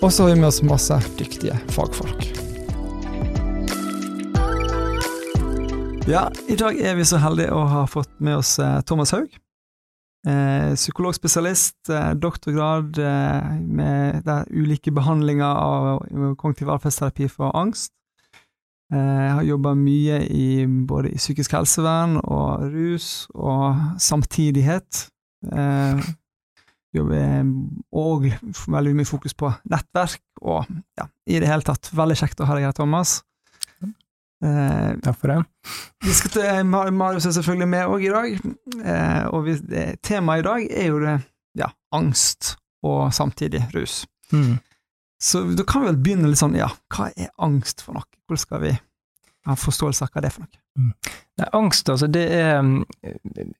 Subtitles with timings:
[0.00, 2.24] Og så har vi med oss masse dyktige fagfolk.
[6.08, 9.28] Ja, i dag er vi så heldige å ha fått med oss eh, Thomas Haug.
[10.24, 16.02] Eh, psykologspesialist, eh, doktorgrad eh, med ulike behandlinger av
[16.40, 17.92] kognitiv atferdsterapi for angst.
[18.92, 25.10] Eh, jeg har jobba mye i både i psykisk helsevern og rus og samtidighet.
[26.96, 27.44] Eh,
[27.94, 28.24] og
[28.66, 30.66] veldig mye fokus på nettverk, og
[30.98, 33.20] ja, i det hele tatt veldig kjekt å ha deg her, Thomas.
[34.40, 35.38] Eh, Takk for det.
[36.06, 38.38] Vi skal til, Marius er selvfølgelig med òg i dag,
[38.80, 39.56] eh, og vi,
[40.02, 41.18] temaet i dag er jo det
[41.60, 42.54] ja, angst
[42.86, 44.06] og samtidig rus.
[44.32, 44.56] Mm.
[45.20, 48.08] Så da kan vi vel begynne litt sånn, ja, hva er angst for noe?
[48.24, 48.72] Hvordan skal vi
[49.48, 50.60] ha forståelse av hva det er for noe?
[50.78, 50.92] Mm.
[51.40, 52.64] Nei, angst, altså, det er,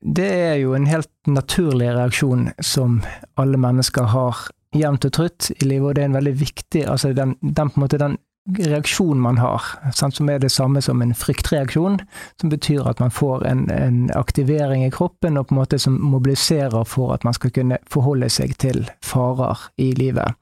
[0.01, 3.01] det er jo en helt naturlig reaksjon som
[3.41, 7.15] alle mennesker har jevnt og trutt i livet, og det er en veldig viktig altså
[7.17, 8.19] den, den, måte, den
[8.59, 9.63] reaksjon man har,
[9.95, 12.01] sant, som er det samme som en fryktreaksjon,
[12.41, 15.99] som betyr at man får en, en, aktivering i kroppen og på en måte som
[16.01, 20.35] mobiliserer for at man skal kunne forholde seg til farer i livet.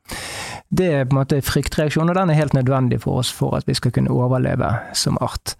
[0.69, 3.64] Det er på en måte fryktreaksjon, og den er helt nødvendig for oss for at
[3.69, 5.55] vi skal kunne overleve som art.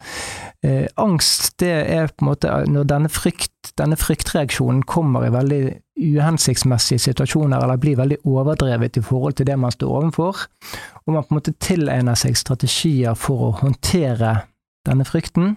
[0.62, 5.62] Eh, angst, det er på en måte når denne, frykt, denne fryktreaksjonen kommer i veldig
[5.98, 10.45] uhensiktsmessige situasjoner, eller blir veldig overdrevet i forhold til det man står overfor,
[11.06, 14.43] og man på en måte tilegner seg strategier for å håndtere
[14.89, 15.56] denne frykten,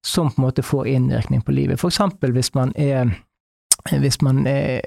[0.00, 1.84] som på en måte får innvirkning på livet.
[1.84, 3.12] Eksempel hvis man er
[3.88, 4.80] hvis man er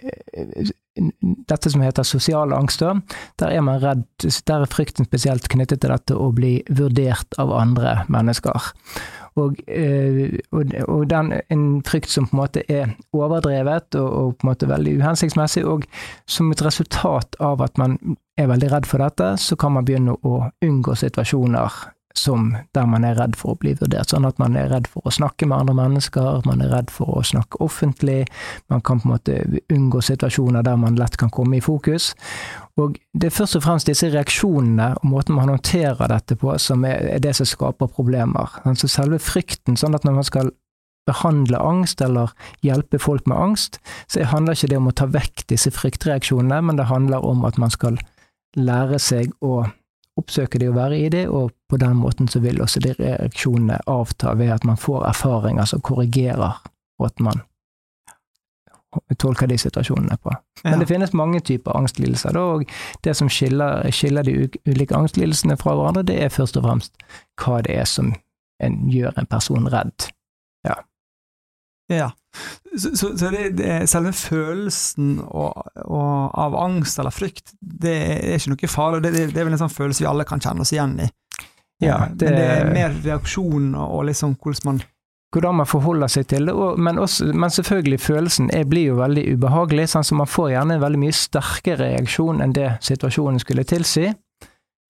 [1.49, 3.01] dette som heter sosiale angster,
[3.41, 4.05] der er man redd,
[4.47, 8.71] der er frykten spesielt knyttet til dette å bli vurdert av andre mennesker.
[9.39, 14.35] Og, eh, og, og den, en frykt som på en måte er overdrevet og, og,
[14.37, 15.87] på en måte veldig uhensiktsmessig, og
[16.29, 17.97] som et resultat av at man
[18.37, 21.81] er veldig redd for dette, så kan man begynne å unngå situasjoner
[22.17, 24.11] som der man er redd for å bli vurdert.
[24.13, 27.09] Sånn at man er redd for å snakke med andre mennesker, man er redd for
[27.17, 28.27] å snakke offentlig,
[28.69, 29.37] man kan på en måte
[29.73, 32.11] unngå situasjoner der man lett kan komme i fokus.
[32.77, 36.85] Og det er først og fremst disse reaksjonene og måten man håndterer dette på, som
[36.89, 38.59] er, det som skaper problemer.
[38.63, 40.53] Altså selve frykten, sånn at når man skal
[41.09, 42.31] behandle angst eller
[42.63, 46.79] hjelpe folk med angst, så handler ikke det om å ta vekk disse fryktreaksjonene, men
[46.79, 47.97] det handler om at man skal
[48.55, 49.65] lære seg å
[50.19, 53.79] oppsøke det og være i det, og på den måten så vil også de reaksjonene
[53.89, 56.61] avta ved at man får erfaringer som korrigerer
[57.01, 57.41] måten man
[59.17, 60.33] tolker de situasjonene på.
[60.63, 60.79] Men ja.
[60.79, 62.69] det finnes mange typer angstlidelser, og
[63.03, 67.07] det som skiller, skiller de ulike angstlidelsene fra hverandre, det er først og fremst
[67.41, 68.13] hva det er som
[68.63, 70.11] en, gjør en person redd.
[70.67, 70.77] Ja.
[71.89, 72.11] ja.
[72.77, 78.37] Så, så, så det, det, selve følelsen og, og av angst eller frykt, det er
[78.37, 79.03] ikke noe farlig.
[79.05, 81.09] Det, det, er vel en sånn følelse vi alle kan kjenne oss igjen i.
[81.83, 84.83] Ja, det, Men det er mer reaksjon og liksom hvordan man
[85.33, 89.23] hvordan man forholder seg til det, men, også, men selvfølgelig følelsen er, blir jo veldig
[89.33, 89.87] ubehagelig.
[89.89, 94.11] sånn så Man får gjerne en veldig mye sterkere reaksjon enn det situasjonen skulle tilsi.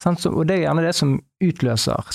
[0.04, 2.10] Og det er gjerne det som utløser,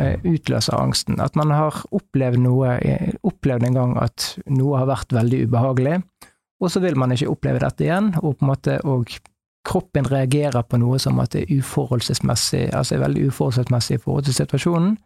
[0.00, 1.20] eh, utløser angsten.
[1.20, 6.02] At man har opplevd noe, eh, opplevd en gang at noe har vært veldig ubehagelig,
[6.60, 9.12] og så vil man ikke oppleve dette igjen, og på en måte og
[9.66, 14.28] kroppen reagerer på noe som at det er uforholdsmessig, altså er veldig uforholdsmessig i forhold
[14.28, 14.96] til situasjonen.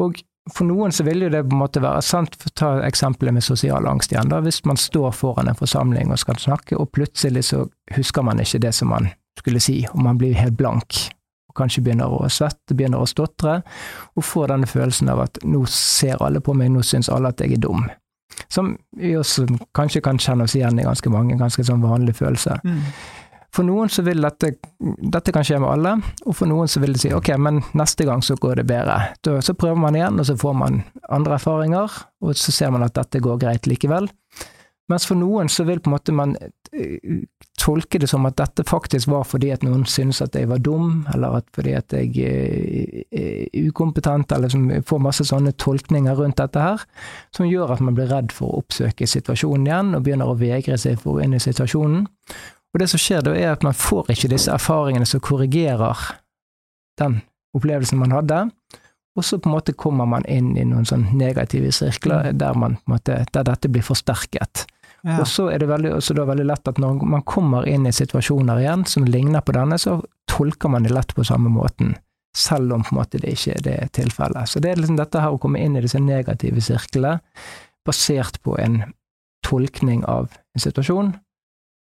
[0.00, 2.70] Og for noen så vil jo det på en måte være sant, for å ta
[2.86, 6.78] eksempelet med sosial angst igjen, da, hvis man står foran en forsamling og skal snakke,
[6.80, 7.66] og plutselig så
[7.96, 11.04] husker man ikke det som man skulle si, og man blir helt blank
[11.50, 13.56] og kanskje begynner å svette, begynner å stotre,
[14.14, 17.42] og får denne følelsen av at nå ser alle på meg, nå syns alle at
[17.42, 17.88] jeg er dum.
[18.48, 22.60] Som vi også kanskje kan kjenne oss igjen i ganske mange, ganske sånn vanlig følelse.
[22.62, 22.84] Mm.
[23.54, 26.94] For noen så vil dette, dette kan skje med alle, og for noen så vil
[26.94, 29.00] det si ok, men neste gang så går det bedre.
[29.26, 32.86] Da, så prøver man igjen, og så får man andre erfaringer, og så ser man
[32.86, 34.06] at dette går greit likevel.
[34.90, 37.22] Mens for noen så vil på en måte man eh,
[37.60, 41.04] tolke det som at dette faktisk var fordi at noen synes at jeg var dum,
[41.14, 46.40] eller at fordi at jeg eh, er ukompetent, eller som får masse sånne tolkninger rundt
[46.42, 46.86] dette her,
[47.36, 50.78] som gjør at man blir redd for å oppsøke situasjonen igjen, og begynner å vegre
[50.80, 52.08] seg for å inn i situasjonen.
[52.70, 55.98] Og det som skjer da, er at man får ikke disse erfaringene som korrigerer
[57.00, 57.20] den
[57.56, 58.44] opplevelsen man hadde,
[59.18, 62.78] og så på en måte kommer man inn i noen sånn negative sirkler der, man,
[62.88, 64.64] måte, der dette blir forsterket.
[65.02, 65.16] Ja.
[65.18, 68.60] Og så er det veldig, da veldig lett at når man kommer inn i situasjoner
[68.62, 69.98] igjen som ligner på denne, så
[70.30, 71.96] tolker man det lett på samme måten,
[72.36, 74.46] selv om på en måte det ikke er det tilfellet.
[74.48, 77.18] Så det er liksom dette her å komme inn i disse negative sirklene,
[77.88, 78.82] basert på en
[79.46, 81.14] tolkning av en situasjon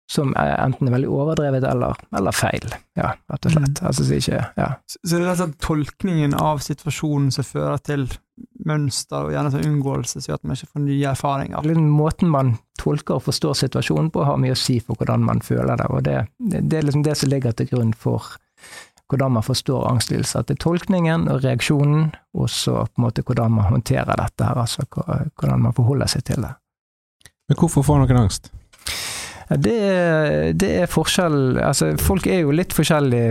[0.09, 2.65] som er enten er veldig overdrevet eller, eller feil,
[2.97, 3.77] ja, rett og slett.
[3.77, 3.87] Mm.
[3.91, 4.69] Altså, så ikke, ja.
[4.89, 8.07] Så så det er slett tolkningen av situasjonen som fører til
[8.65, 11.69] mønster og gjerne sånn unngåelse, som gjør at man ikke får nye erfaringer.
[11.69, 15.43] den Måten man tolker og forstår situasjonen på, har mye å si for hvordan man
[15.45, 18.33] føler det, og det, det er liksom det som ligger til grunn for
[19.09, 20.41] hvordan man forstår angstlidelser.
[20.41, 24.45] At det er tolkningen og reaksjonen, og så på en måte hvordan man håndterer dette
[24.45, 26.55] her, altså hvordan man forholder seg til det.
[27.49, 28.51] Men hvorfor får noen angst?
[29.49, 33.23] Det, det er forskjell altså Folk er jo litt forskjellig,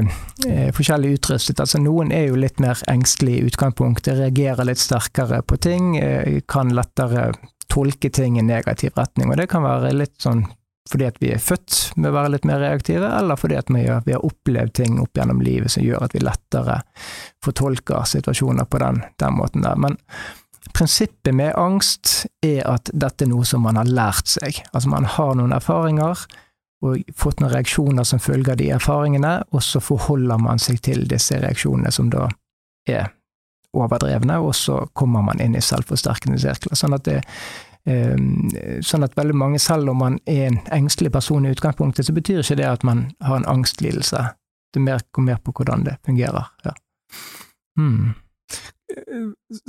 [0.48, 1.60] eh, forskjellig utrustet.
[1.62, 6.40] altså Noen er jo litt mer engstelige i utgangspunktet, reagerer litt sterkere på ting, eh,
[6.50, 7.30] kan lettere
[7.70, 9.30] tolke ting i negativ retning.
[9.30, 10.46] og Det kan være litt sånn
[10.88, 13.84] fordi at vi er født med å være litt mer reaktive, eller fordi at vi,
[14.06, 16.78] vi har opplevd ting opp gjennom livet som gjør at vi lettere
[17.44, 19.76] fortolker situasjoner på den, den måten der.
[19.76, 19.98] Men
[20.74, 24.62] prinsippet med angst er at dette er noe som man har lært seg.
[24.72, 26.26] Altså man har noen erfaringer
[26.86, 31.06] og fått noen reaksjoner som følge av de erfaringene, og så forholder man seg til
[31.10, 32.28] disse reaksjonene som da
[32.88, 33.10] er
[33.76, 36.78] overdrevne, og så kommer man inn i selvforsterkende sirkler.
[36.78, 37.18] Sånn at det
[37.88, 38.14] eh,
[38.84, 42.42] Sånn at veldig mange, selv om man er en engstelig person i utgangspunktet, så betyr
[42.42, 44.22] ikke det at man har en angstlidelse.
[44.74, 46.50] Det mer, mer på hvordan det fungerer.
[46.66, 46.74] Ja.
[47.78, 48.14] Hmm.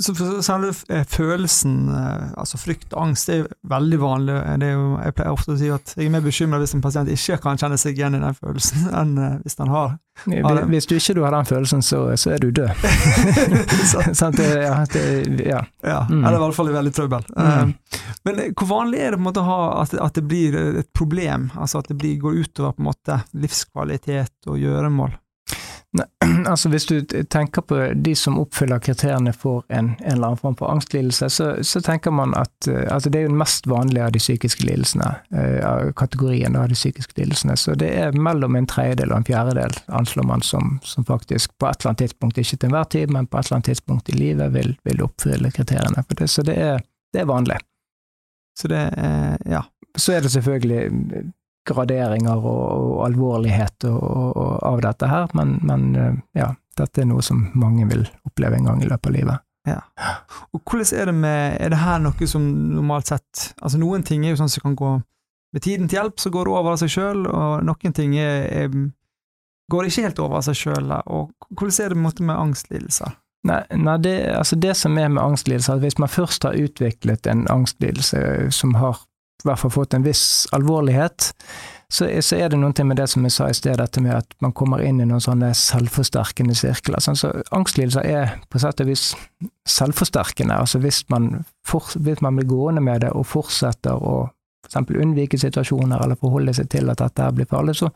[0.00, 4.36] Selve eh, følelsen, eh, altså frykt og angst, det er veldig vanlig.
[4.62, 6.82] Det er jo, jeg pleier ofte å si at jeg er mer bekymra hvis en
[6.84, 9.94] pasient ikke kan kjenne seg igjen i den følelsen, enn eh, hvis han har.
[10.30, 12.84] har Hvis du ikke du har den følelsen, så, så er du død.
[14.20, 14.36] Sant?
[14.40, 15.06] Det, ja, det,
[15.48, 15.62] ja.
[15.84, 16.24] Ja, Mm.
[16.24, 17.24] eller i hvert fall i veldig trøbbel.
[17.36, 17.72] Mm.
[18.26, 20.88] Men hvor vanlig er det på en måte å ha at, at det blir et
[20.96, 25.12] problem, altså at det blir, går utover på en måte livskvalitet og gjøremål?
[26.46, 27.00] altså Hvis du
[27.30, 31.48] tenker på de som oppfyller kriteriene for en, en eller annen form for angstlidelse, så,
[31.66, 34.66] så tenker man at eh, altså Det er jo den mest vanlige av de psykiske
[34.66, 37.56] lidelsene, eh, av kategorien av de psykiske lidelsene.
[37.56, 41.66] Så det er mellom en tredjedel og en fjerdedel, anslår man, som, som faktisk på
[41.66, 44.18] et eller annet tidspunkt, ikke til enhver tid, men på et eller annet tidspunkt i
[44.20, 46.30] livet vil, vil oppfylle kriteriene for det.
[46.30, 47.58] Så det er, det er vanlig.
[48.58, 49.64] Så det er, ja.
[49.98, 51.32] Så er det selvfølgelig
[51.68, 57.08] graderinger og, og alvorlighet og, og, av dette her, men, men eh, ja, dette er
[57.10, 59.46] noe som mange vil oppleve en gang i løpet av livet.
[59.68, 62.42] Og hvordan er det med Er det her noe som
[62.72, 64.92] normalt sett Altså Noen ting er jo sånn som kan gå
[65.52, 68.44] Med tiden til hjelp, så går det over av seg sjøl, og noen ting er,
[68.64, 68.74] er,
[69.70, 70.92] går ikke helt over av seg sjøl.
[71.10, 73.16] Og hvordan er det med, med angstlidelser?
[73.50, 77.26] Nei, nei det, altså det som er med angstlidelse, at hvis man først har utviklet
[77.26, 78.20] en angstlidelse
[78.54, 79.02] som har
[79.40, 81.32] i hvert fall fått en viss alvorlighet,
[81.90, 84.34] så, så er det noe med det som jeg sa i sted, dette med at
[84.44, 87.02] man kommer inn i noen sånne selvforsterkende sirkler.
[87.02, 89.08] Sånn, så angstlidelser er på sett og vis
[89.68, 90.60] selvforsterkende.
[90.62, 94.28] Altså hvis man, for, hvis man blir gående med det og fortsetter å
[94.60, 97.88] for eksempel unnvike situasjoner eller forholde seg til at dette blir farlig, så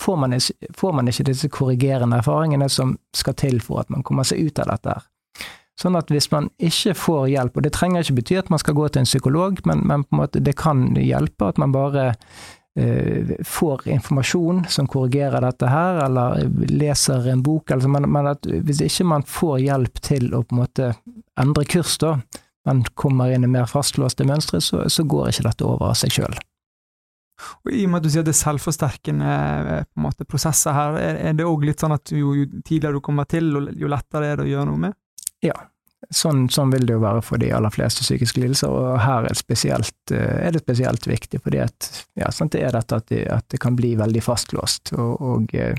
[0.00, 0.34] får man,
[0.74, 4.64] får man ikke disse korrigerende erfaringene som skal til for at man kommer seg ut
[4.64, 4.96] av dette.
[4.96, 5.04] her.
[5.76, 8.76] Sånn at hvis man ikke får hjelp, og det trenger ikke bety at man skal
[8.78, 12.06] gå til en psykolog, men, men på en måte det kan hjelpe at man bare
[12.16, 18.48] uh, får informasjon som korrigerer dette her, eller leser en bok, altså, men, men at
[18.48, 20.90] hvis ikke man får hjelp til å på en måte
[21.36, 22.16] endre kurs, da,
[22.66, 26.16] man kommer inn i mer fastlåste mønstre, så, så går ikke dette over av seg
[26.16, 26.40] sjøl.
[27.66, 29.32] Og I og med at du sier at det er selvforsterkende
[29.74, 33.04] eh, måte, prosesser her, er, er det òg litt sånn at jo, jo tidligere du
[33.04, 34.96] kommer til, jo lettere er det å gjøre noe med?
[36.14, 39.32] Sånn, sånn vil det jo være for de aller fleste psykiske lidelser, og her er
[39.32, 41.88] det spesielt, eh, er det spesielt viktig, fordi at,
[42.20, 44.92] ja, sant, det er dette at det, at det kan bli veldig fastlåst.
[44.94, 45.74] Og, og eh,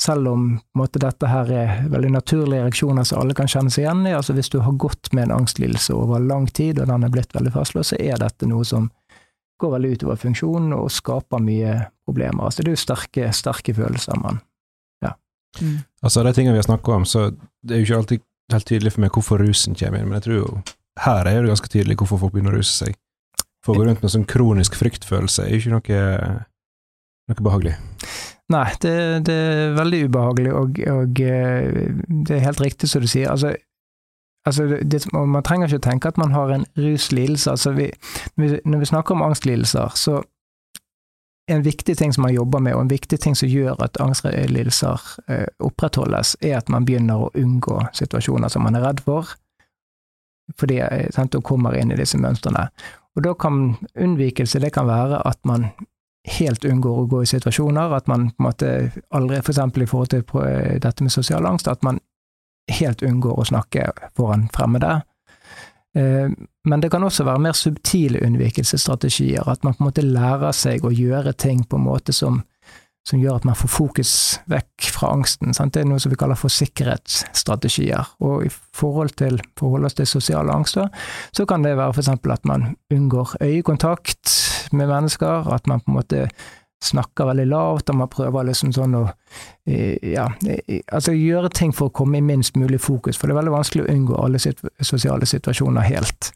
[0.00, 0.44] selv om
[0.78, 4.36] måte, dette her er veldig naturlige reaksjoner som alle kan kjenne seg igjen i, altså
[4.36, 7.54] hvis du har gått med en angstlidelse over lang tid, og den er blitt veldig
[7.56, 8.90] fastlåst, så er dette noe som
[9.60, 11.74] går veldig utover funksjonen og skaper mye
[12.06, 12.46] problemer.
[12.46, 14.40] Altså det er jo sterke, sterke følelser man
[16.02, 17.30] Altså, de tingene vi har snakka om, så
[17.62, 20.26] det er jo ikke alltid helt tydelig for meg hvorfor rusen kommer inn, men jeg
[20.28, 20.50] tror jo
[21.04, 22.96] her er det ganske tydelig hvorfor folk begynner å ruse seg.
[23.64, 26.00] For å gå rundt med sånn kronisk fryktfølelse er ikke noe,
[27.30, 27.74] noe behagelig.
[28.50, 28.92] Nei, det,
[29.28, 31.92] det er veldig ubehagelig, og, og eh,
[32.26, 33.28] det er helt riktig som du sier.
[33.30, 33.52] Altså,
[34.48, 37.52] altså det, man trenger ikke tenke at man har en ruslidelse.
[37.52, 37.92] Altså vi-
[38.64, 40.22] når vi snakker om angstlidelser, så
[41.50, 45.06] en viktig ting som man jobber med, og en viktig ting som gjør at angstlidelser
[45.28, 49.34] eh, opprettholdes, er at man begynner å unngå situasjoner som man er redd for,
[50.58, 50.80] fordi
[51.14, 52.68] sant, man kommer inn i disse mønstrene.
[53.16, 55.70] Og da kan unnvikelse det kan være at man
[56.40, 58.70] helt unngår å gå i situasjoner, at man på en måte
[59.16, 59.60] aldri, f.eks.
[59.72, 62.00] For i forhold til dette med sosial angst, at man
[62.70, 65.00] helt unngår å snakke foran fremmede.
[65.96, 66.28] Eh,
[66.64, 70.84] men det kan også være mer subtile unnvikelsesstrategier, at man på en måte lærer seg
[70.84, 72.42] å gjøre ting på en måte som,
[73.08, 74.12] som gjør at man får fokus
[74.52, 75.56] vekk fra angsten.
[75.56, 75.74] Sant?
[75.74, 78.14] Det er noe som vi kaller for sikkerhetsstrategier.
[78.22, 80.78] Og i forhold til forholdet til sosial angst,
[81.32, 82.12] så kan det være f.eks.
[82.14, 84.36] at man unngår øyekontakt
[84.72, 86.26] med mennesker, at man på en måte
[86.84, 89.04] snakker veldig lavt, og man prøver liksom sånn å
[89.66, 90.26] ja,
[90.90, 93.84] altså gjøre ting for å komme i minst mulig fokus, for det er veldig vanskelig
[93.84, 96.32] å unngå alle situ sosiale situasjoner helt.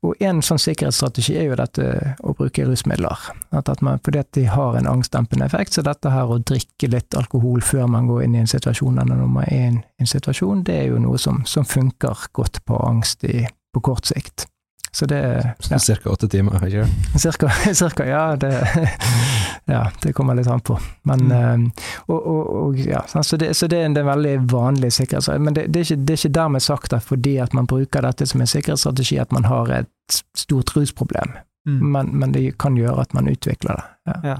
[0.00, 1.86] Og en sånn sikkerhetsstrategi er jo dette
[2.24, 5.76] å bruke rusmidler, at, at man, fordi at de har en angstdempende effekt.
[5.76, 9.20] Så dette her å drikke litt alkohol før man går inn i en situasjon, eller
[9.20, 12.62] når man er i en, en situasjon, det er jo noe som, som funker godt
[12.64, 14.48] på angst i, på kort sikt.
[14.92, 15.78] Så det ja.
[15.78, 16.86] Cirka åtte timer, ikke
[17.18, 18.36] Cirka, cirka, ja.
[18.36, 18.68] Det,
[19.64, 20.78] ja, det kommer litt an på.
[21.02, 21.70] Men mm.
[22.06, 25.44] og, og, og, ja, så, det, så det, er en veldig vanlig sikkerhetsstrategi.
[25.44, 28.02] Men det, det, er ikke, det er ikke dermed sagt at fordi at man bruker
[28.06, 31.38] dette som en sikkerhetsstrategi, at man har et stort rusproblem.
[31.68, 31.80] Mm.
[31.92, 34.20] Men, men, det kan gjøre at man utvikler det.
[34.24, 34.38] Ja.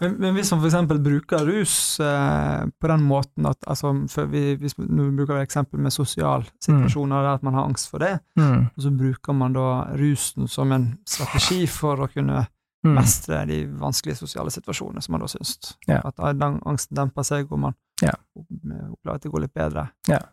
[0.00, 0.92] Men, men, hvis man f.eks.
[1.04, 3.92] bruker rus eh, på den måten at altså,
[4.30, 7.24] vi, hvis Nå bruker vi eksempel med sosialsituasjoner, mm.
[7.26, 8.70] der at man har angst for det, mm.
[8.76, 9.66] og så bruker man da
[9.98, 12.46] rusen som en strategi for å kunne
[12.86, 12.94] mm.
[12.94, 15.74] mestre de vanskelige sosiale situasjonene som man da syns.
[15.88, 16.04] Yeah.
[16.06, 18.16] At den angsten demper seg, og man yeah.
[18.38, 19.88] opplever at det går litt bedre.
[20.08, 20.30] Yeah.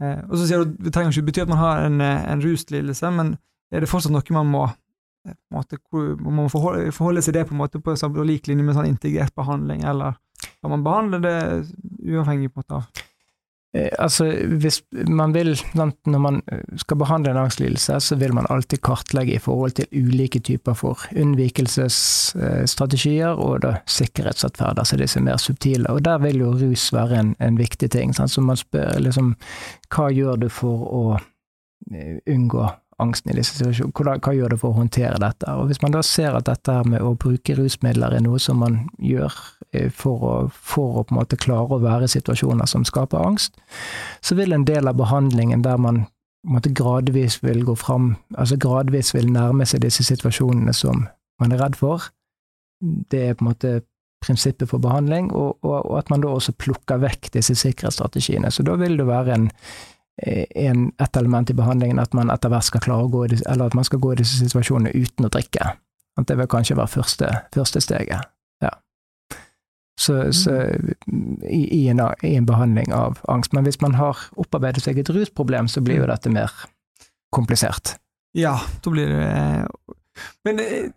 [0.00, 2.44] Eh, og så sier du det trenger ikke bety at man har en, eh, en
[2.44, 3.34] ruslidelse, men
[3.70, 4.68] er det fortsatt noe man må
[5.52, 5.76] måte,
[6.24, 9.34] man forholde, forholde, seg det på en måte på, på lik linje med sånn integrert
[9.36, 10.10] behandling, eller
[10.60, 11.38] kan man behandle det
[12.08, 12.84] uavhengig på en måte av
[13.76, 14.24] eh, Altså,
[14.62, 16.36] hvis man vil, når man
[16.80, 20.98] skal behandle en angstlidelse, så vil man alltid kartlegge i forhold til ulike typer for
[21.12, 25.90] unnvikelsesstrategier og da sikkerhetsatferd, altså disse mer subtile.
[25.92, 28.14] Og der vil jo rus være en, en viktig ting.
[28.16, 28.30] Sant?
[28.32, 29.36] Så man spør liksom
[29.94, 31.18] hva gjør du for å
[31.92, 32.66] eh, unngå
[33.02, 34.18] angsten i disse situasjonene.
[34.20, 35.54] Hva, gjør det for å håndtere dette?
[35.56, 38.82] Og Hvis man da ser at dette med å bruke rusmidler er noe som man
[38.98, 39.34] gjør
[39.72, 43.20] eh, for å, for å på en måte klare å være i situasjoner som skaper
[43.20, 43.58] angst,
[44.20, 46.06] så vil en del av behandlingen der man
[46.46, 51.06] gradvis vil gå fram, altså gradvis vil nærme seg disse situasjonene som
[51.40, 52.08] man er redd for,
[52.80, 53.72] det er på en måte
[54.24, 58.50] prinsippet for behandling, og, og, og at man da også plukker vekk disse sikkerhetsstrategiene.
[58.52, 59.48] Så da vil det være en
[60.22, 63.70] en, et element i behandlingen at man etter hvert skal klare å gå i eller
[63.70, 65.72] at man skal gå i disse situasjonene uten å drikke.
[66.20, 68.28] At det vil kanskje være første, første steget.
[68.60, 68.72] Ja.
[70.00, 70.32] Så, mm.
[70.36, 70.56] så
[71.46, 73.54] i, i, en, i, en, behandling av angst.
[73.56, 76.12] Men hvis man har opparbeidet seg et rusproblem, så blir jo mm.
[76.12, 76.54] dette mer
[77.32, 77.96] komplisert.
[78.36, 79.66] Ja, da blir det
[80.46, 80.90] Men eh,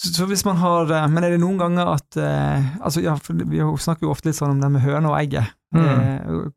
[0.00, 4.08] så hvis man har Men er det noen ganger at altså ja, for Vi snakker
[4.08, 5.52] jo ofte litt sånn om det med høna og egget.
[5.76, 6.48] Mm.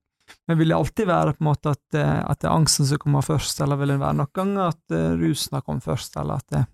[0.47, 2.99] Men vil det alltid være på en måte at, eh, at det er angsten som
[2.99, 6.43] kommer først, eller vil det være noen ganger at uh, rusen har kommet først, eller
[6.43, 6.65] at det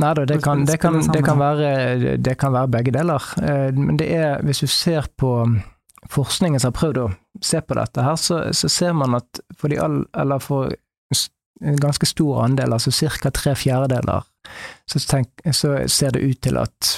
[0.00, 3.24] Nei da, det, kan, det, det, det kan være begge deler.
[3.36, 5.32] Uh, men det er, hvis du ser på
[6.08, 7.08] forskningen som har prøvd å
[7.44, 10.72] se på dette her, så, så ser man at for de all, eller for
[11.60, 13.30] en ganske stor andel, altså ca.
[13.30, 14.24] tre fjerdedeler,
[14.88, 16.94] så, tenk, så ser det ut til at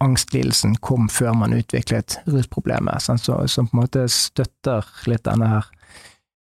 [0.00, 5.50] angstlidelsen kom før man utviklet rusproblemet, sånn, så, som på en måte støtter litt denne
[5.50, 5.68] her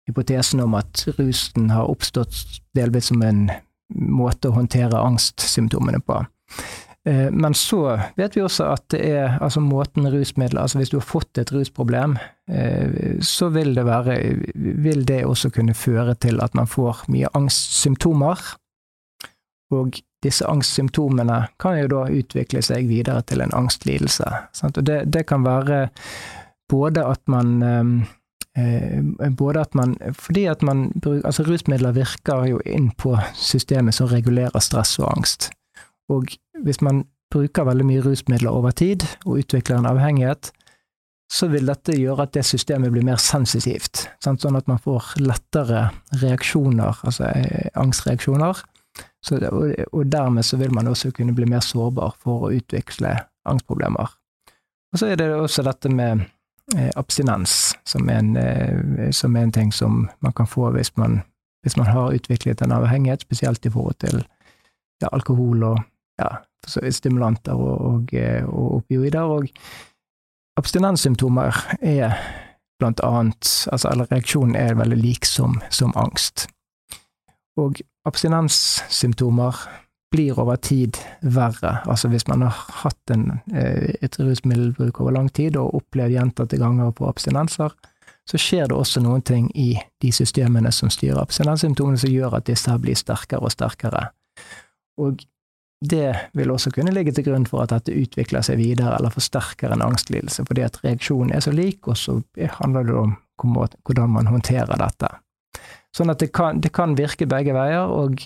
[0.09, 2.37] hypotesen om at rusen har oppstått
[2.77, 3.49] delvis som en
[3.93, 6.23] måte å håndtere angstsymptomene på.
[7.09, 7.83] Eh, men så
[8.17, 11.53] vet vi også at det er altså måten rusmidler Altså hvis du har fått et
[11.55, 12.17] rusproblem,
[12.51, 14.17] eh, så vil det være
[14.55, 18.43] Vil det også kunne føre til at man får mye angstsymptomer.
[19.71, 24.29] Og disse angstsymptomene kan jo da utvikle seg videre til en angstlidelse.
[24.67, 25.87] Og det, det kan være
[26.69, 27.93] både at man ehm,
[28.59, 30.91] eh, både at man Fordi at man
[31.25, 35.51] Altså, rusmidler virker jo inn på systemet som regulerer stress og angst.
[36.09, 36.27] Og
[36.63, 40.51] hvis man bruker veldig mye rusmidler over tid, og utvikler en avhengighet,
[41.29, 44.07] så vil dette gjøre at det systemet blir mer sensitivt.
[44.25, 45.91] Sånn at man får lettere
[46.23, 48.63] reaksjoner, altså eh, angstreaksjoner,
[49.31, 49.49] det,
[49.93, 53.17] og, dermed så vil man også kunne bli mer sårbar for å utvikle
[53.49, 54.15] angstproblemer.
[54.93, 56.23] Og så er det også dette med
[56.77, 60.95] eh, abstinens, som er, en, eh, som er, en, ting som man kan få hvis
[60.97, 61.21] man,
[61.63, 64.23] hvis man har utviklet en avhengighet, spesielt i forhold til
[65.03, 65.81] ja, alkohol og
[66.19, 66.31] ja,
[66.67, 68.15] stimulanter og, og,
[68.49, 69.23] og opioider.
[69.23, 69.49] Og
[70.59, 72.15] abstinenssymptomer er
[72.79, 76.49] blant annet altså, Eller reaksjonen er veldig lik som, som angst.
[77.59, 79.61] Og abstinenssymptomer
[80.11, 81.79] blir over tid verre.
[81.85, 86.61] Altså hvis man har hatt en, eh, et rusmiddelbruk over lang tid og opplevd gjentatte
[86.61, 87.75] ganger på abstinenser,
[88.29, 92.49] så skjer det også noen ting i de systemene som styrer abstinenssymptomene, som gjør at
[92.49, 94.09] disse blir sterkere og sterkere.
[95.01, 95.25] Og
[95.81, 99.73] det vil også kunne ligge til grunn for at dette utvikler seg videre eller forsterker
[99.73, 102.19] en angstlidelse, fordi at reaksjonen er så lik, og så
[102.59, 105.09] handler det om hvordan man håndterer dette.
[105.99, 108.21] Sånn at det kan, det kan virke begge veier, og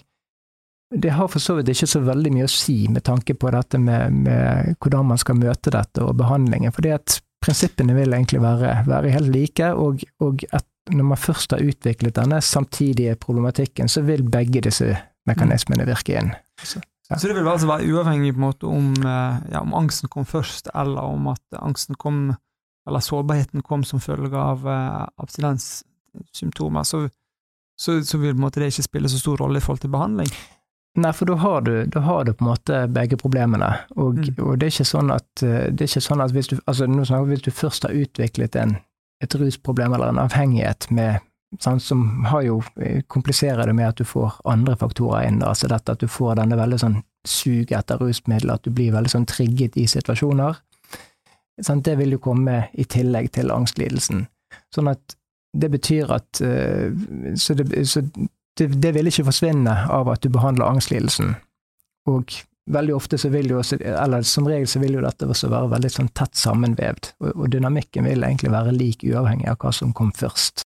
[0.92, 3.80] det har for så vidt ikke så veldig mye å si med tanke på dette
[3.80, 8.74] med, med hvordan man skal møte dette og behandlingen, fordi at prinsippene vil egentlig være,
[8.86, 10.44] være helt like, og, og
[10.92, 14.92] når man først har utviklet denne samtidige problematikken, så vil begge disse
[15.28, 16.32] mekanismene virke inn.
[16.62, 16.82] Så.
[17.10, 17.18] Ja.
[17.18, 20.26] Så det vil altså være uavhengig på en måte om, eh, ja, om, angsten kom
[20.26, 22.34] først, eller om at angsten kom,
[22.88, 27.04] eller sårbarheten kom som følge av uh, abstinenssymptomer, så,
[27.82, 30.30] så, så, vil det ikke spille så stor rolle i forhold til behandling?
[31.02, 34.38] Nei, for da har du, da har du på en måte begge problemene, og, mm.
[34.44, 36.86] og det, er ikke sånn at, eh, det er ikke sånn at hvis du, altså
[36.86, 38.76] snakker hvis du først har utviklet en,
[39.24, 41.24] et rusproblem eller en avhengighet med
[41.60, 45.40] sånn, som har jo eh, kompliserer det med at du får andre faktorer inn.
[45.42, 49.12] altså dette At du får denne veldig sånn suget etter rusmidler, at du blir veldig
[49.12, 50.60] sånn trigget i situasjoner.
[51.62, 54.26] Sånn, det vil jo komme i tillegg til angstlidelsen.
[54.74, 55.16] Sånn at
[55.52, 56.92] det betyr at uh,
[57.36, 58.00] Så, det, så
[58.58, 61.34] det, det, vil ikke forsvinne av at du behandler angstlidelsen.
[62.10, 62.34] Og
[62.72, 65.70] veldig ofte så vil jo også, eller som regel så vil jo dette også være
[65.72, 69.94] veldig sånn tett sammenvevd, og, og dynamikken vil egentlig være lik uavhengig av hva som
[69.96, 70.64] kom først.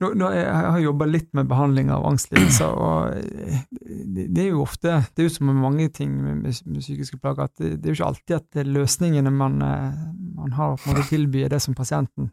[0.00, 3.58] Nå, nå, jeg har jobba litt med behandling av angstlidelser, og eh,
[4.08, 7.50] det er jo ofte Det er jo som med mange ting med, med, psykiske plager,
[7.50, 9.98] at det, det, er jo ikke alltid at løsningene man, eh,
[10.38, 12.30] man har på en tilby, det som pasienten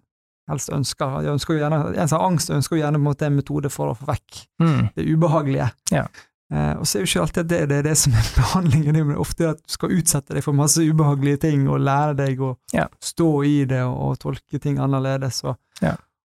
[0.52, 1.20] helst ønsker.
[1.26, 3.72] Jeg ønsker jo gjerne, En som har angst, ønsker jo gjerne en, måte, en metode
[3.74, 4.82] for å få vekk mm.
[4.96, 5.70] det ubehagelige.
[5.92, 6.08] Ja.
[6.54, 8.96] Eh, og så er jo ikke alltid at det, det er det som er behandlingen,
[8.96, 12.44] det er ofte at du skal utsette deg for masse ubehagelige ting og lære deg
[12.44, 12.88] å ja.
[13.04, 15.44] stå i det og, og tolke ting annerledes.
[15.48, 15.98] Og, ja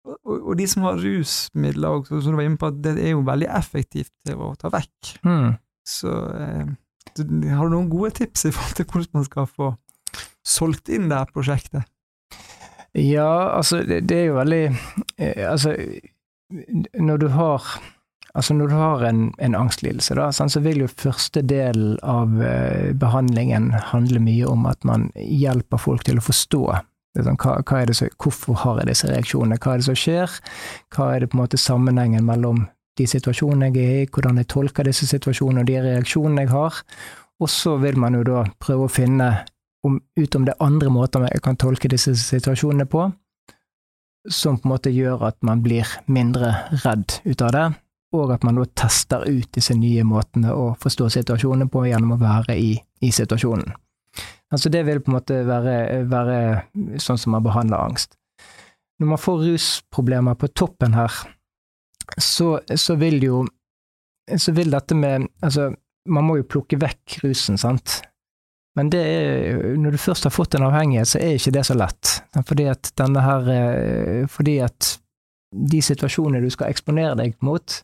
[0.09, 3.25] og, og, de som har rusmidler, og, som du var inne på, det er jo
[3.27, 5.13] veldig effektivt til å ta vekk.
[5.25, 5.53] Mm.
[5.89, 6.65] Så eh,
[7.19, 9.71] du, har du noen gode tips i forhold til hvordan man skal få
[10.45, 11.89] solgt inn det her prosjektet?
[12.97, 14.63] Ja, altså det, er jo veldig
[15.21, 15.75] eh, Altså,
[16.97, 17.65] når du har
[18.33, 22.93] Altså Når du har en, en angstlidelse, da, så vil jo første del av eh,
[22.93, 26.61] behandlingen handle mye om at man hjelper folk til å forstå.
[27.17, 30.37] Sånn, hva, hva så, hvorfor har jeg disse reaksjonene, hva er det som skjer,
[30.93, 32.67] hva er det på en måte sammenhengen mellom
[33.01, 36.83] de situasjonene jeg er i, hvordan jeg tolker disse situasjonene og de reaksjonene jeg har,
[37.41, 39.31] og så vil man jo da prøve å finne
[39.83, 43.07] om, ut det andre måter jeg kan tolke disse situasjonene på,
[44.29, 46.51] som på en måte gjør at man blir mindre
[46.83, 47.67] redd ut av det,
[48.15, 52.21] og at man da tester ut disse nye måtene å forstå situasjonen på gjennom å
[52.21, 52.73] være i,
[53.05, 53.71] i situasjonen.
[54.49, 55.75] Altså det vil på en måte være,
[56.09, 58.17] være sånn som man behandler angst.
[58.99, 61.13] Når man får rusproblemer på toppen her,
[62.17, 63.45] så, så vil jo
[64.39, 65.67] Så vil dette med Altså,
[66.09, 67.99] man må jo plukke vekk rusen, sant?
[68.77, 72.15] Men er, når du først har fått en avhengighet, så er ikke det så lett.
[72.45, 72.91] Fordi at
[73.25, 74.95] her eh, Fordi at
[75.49, 77.79] de situasjonene du skal eksponere deg mot,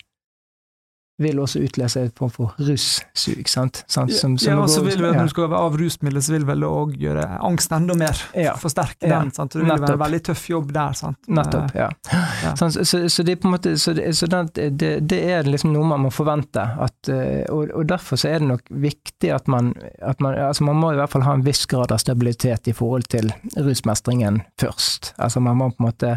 [1.18, 3.48] vil også utløse en form for russug.
[3.48, 3.84] sant?
[3.88, 4.12] sant?
[4.14, 6.66] som, som ja, og så vil vel, Når du skal av rusmidler, så vil vel
[6.68, 8.20] òg gjøre angst enda mer.
[8.36, 8.56] Ja.
[8.60, 9.22] Forsterke ja.
[9.22, 9.32] den.
[9.36, 9.54] sant?
[9.54, 9.86] Det vil Nettopp.
[9.86, 10.98] være en veldig tøff jobb der.
[11.00, 11.20] sant?
[11.28, 11.88] Nettopp, ja.
[12.12, 12.52] ja.
[12.60, 15.72] Så, så, så, det er på en måte, så, det, så det, det, er liksom
[15.76, 16.68] noe man må forvente.
[16.84, 19.72] At, eh, og, og, derfor så er det nok viktig at man,
[20.04, 22.76] at man altså Man må i hvert fall ha en viss grad av stabilitet i
[22.76, 25.14] forhold til rusmestringen først.
[25.16, 26.16] Altså Man må på en måte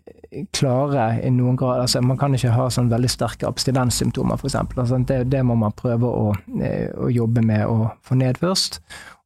[0.53, 4.57] klare i noen grad altså Man kan ikke ha sånn veldig sterke abstinenssymptomer, f.eks.
[4.57, 8.81] Altså det, det må man prøve å, eh, å, jobbe med å få ned først.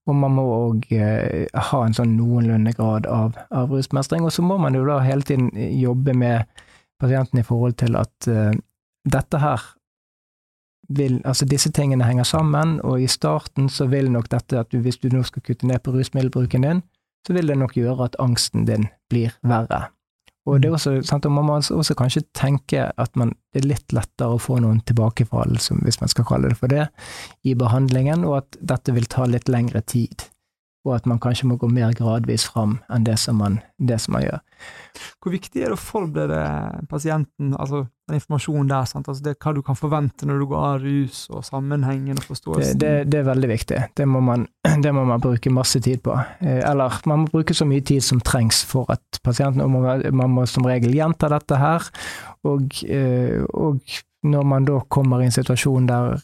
[0.06, 4.26] Og man må òg eh, ha en sånn noenlunde grad av, av, rusmestring.
[4.26, 6.46] Og så må man jo da hele tiden jobbe med
[7.02, 8.54] pasienten i forhold til at uh,
[9.04, 9.64] dette her
[10.88, 14.78] vil, altså disse tingene henger sammen, og i starten så vil nok dette at du,
[14.80, 16.80] hvis du nå skal kutte ned på rusmiddelbruken din,
[17.26, 19.90] så vil det nok gjøre at angsten din blir verre.
[20.46, 23.68] Og det er også, sant, og Man må også kanskje tenke at man, det er
[23.72, 26.86] litt lettere å få noen tilbakefall, hvis man skal kalle det for det,
[27.42, 30.28] i behandlingen, og at dette vil ta litt lengre tid.
[30.86, 34.14] og at man kanskje må gå mer gradvis fram enn det som man, det som
[34.14, 34.42] man gjør.
[35.18, 38.86] Hvor viktig er det å forberede pasienten, altså den informasjonen der?
[38.96, 42.78] Altså det, hva du kan forvente når du går av rus, og sammenhengen og forståelsen?
[42.78, 43.80] Det, det, det, er veldig viktig.
[44.06, 44.46] Må, man,
[44.84, 46.14] det må, man, bruke masse tid på.
[46.40, 50.06] Eh, eller man må bruke så mye tid som trengs for at pasienten og man,
[50.14, 51.90] man må som regel gjenta dette her.
[52.46, 53.82] Og, eh, og
[54.26, 56.16] når man da kommer i en situasjon der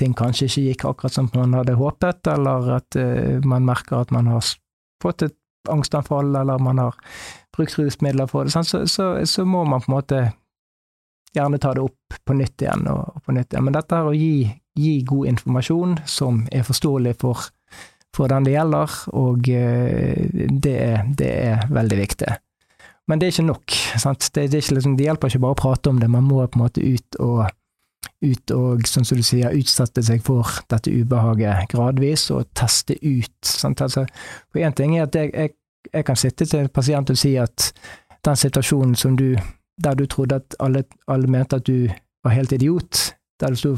[0.00, 4.14] ting kanskje ikke gikk akkurat som man hadde håpet, eller at uh, man merker at
[4.14, 4.46] man har
[5.02, 5.36] fått et
[5.68, 6.96] angstanfall, eller man har
[7.56, 10.20] brukt rusmidler for det, så, så, så, må man på en måte
[11.36, 13.66] gjerne ta det opp på nytt igjen og, på nytt igjen.
[13.68, 17.46] Men dette er å gi, gi, god informasjon som er forståelig for,
[18.16, 20.80] for den det gjelder, og uh, det,
[21.18, 22.34] det, er, veldig viktig.
[23.10, 23.78] Men det er ikke nok.
[24.02, 26.60] Det, det, ikke liksom, det hjelper ikke bare å prate om det, man må på
[26.60, 27.48] en måte ut og
[28.20, 33.32] ut og, som du sier, utsette seg for dette ubehaget gradvis, og teste ut.
[33.46, 33.80] Sant?
[33.84, 34.06] Altså,
[34.50, 35.54] for én ting er at jeg, jeg,
[35.92, 37.70] jeg, kan sitte til en pasient og si at
[38.24, 39.32] den situasjonen som du,
[39.84, 41.88] der du trodde at alle, alle mente at du
[42.24, 43.76] var helt idiot, der det sto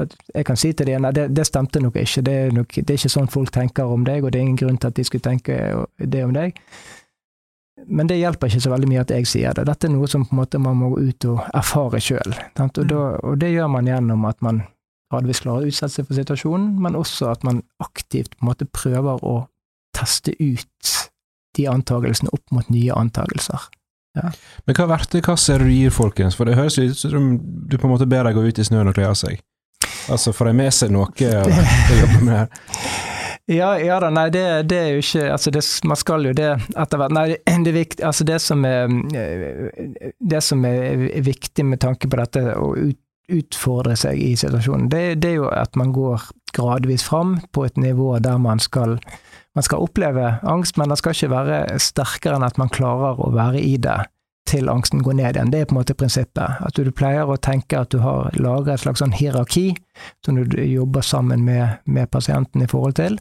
[0.00, 2.74] at jeg kan si til dem at det, det stemte nok ikke, det er, nok,
[2.74, 4.96] det er ikke sånn folk tenker om deg, og det er ingen grunn til at
[4.96, 5.58] de skulle tenke
[6.00, 6.56] det om deg.
[7.86, 9.64] Men det hjelper ikke så veldig mye at jeg sier det.
[9.68, 12.34] Dette er noe som på en måte man må ut og erfare sjøl.
[12.34, 12.92] Og, mm.
[12.92, 14.62] og, det gjør man gjennom at man
[15.10, 18.68] gradvis klarer å utsette seg for situasjonen, men også at man aktivt på en måte
[18.68, 19.36] prøver å
[19.96, 20.96] teste ut
[21.56, 23.70] de antagelsene opp mot nye antagelser.
[24.18, 24.32] Ja.
[24.66, 26.36] Men hva verktøykasse er det du gir, folkens?
[26.38, 28.90] For det høres ut som du på en måte ber dem gå ut i snøen
[28.90, 29.42] og kle av seg.
[30.10, 31.10] Altså, får de med seg noe
[31.92, 32.50] å jobbe med her?
[33.50, 36.50] Ja, ja da, nei, det, det, er jo ikke altså det, Man skal jo det
[36.78, 37.14] etter hvert.
[37.16, 37.24] Nei,
[37.66, 38.90] det, viktig, altså det, som er,
[40.20, 42.98] det som er viktig med tanke på dette, å ut,
[43.30, 47.76] utfordre seg i situasjonen, det, det, er jo at man går gradvis fram på et
[47.80, 48.98] nivå der man skal,
[49.54, 53.32] man skal oppleve angst, men det skal ikke være sterkere enn at man klarer å
[53.34, 53.98] være i det
[54.50, 55.50] til angsten går ned igjen.
[55.52, 56.62] Det er på en måte prinsippet.
[56.66, 59.68] At du, pleier å tenke at du har laget et slags sånn hierarki
[60.26, 63.20] som du jobber sammen med, med pasienten i forhold til.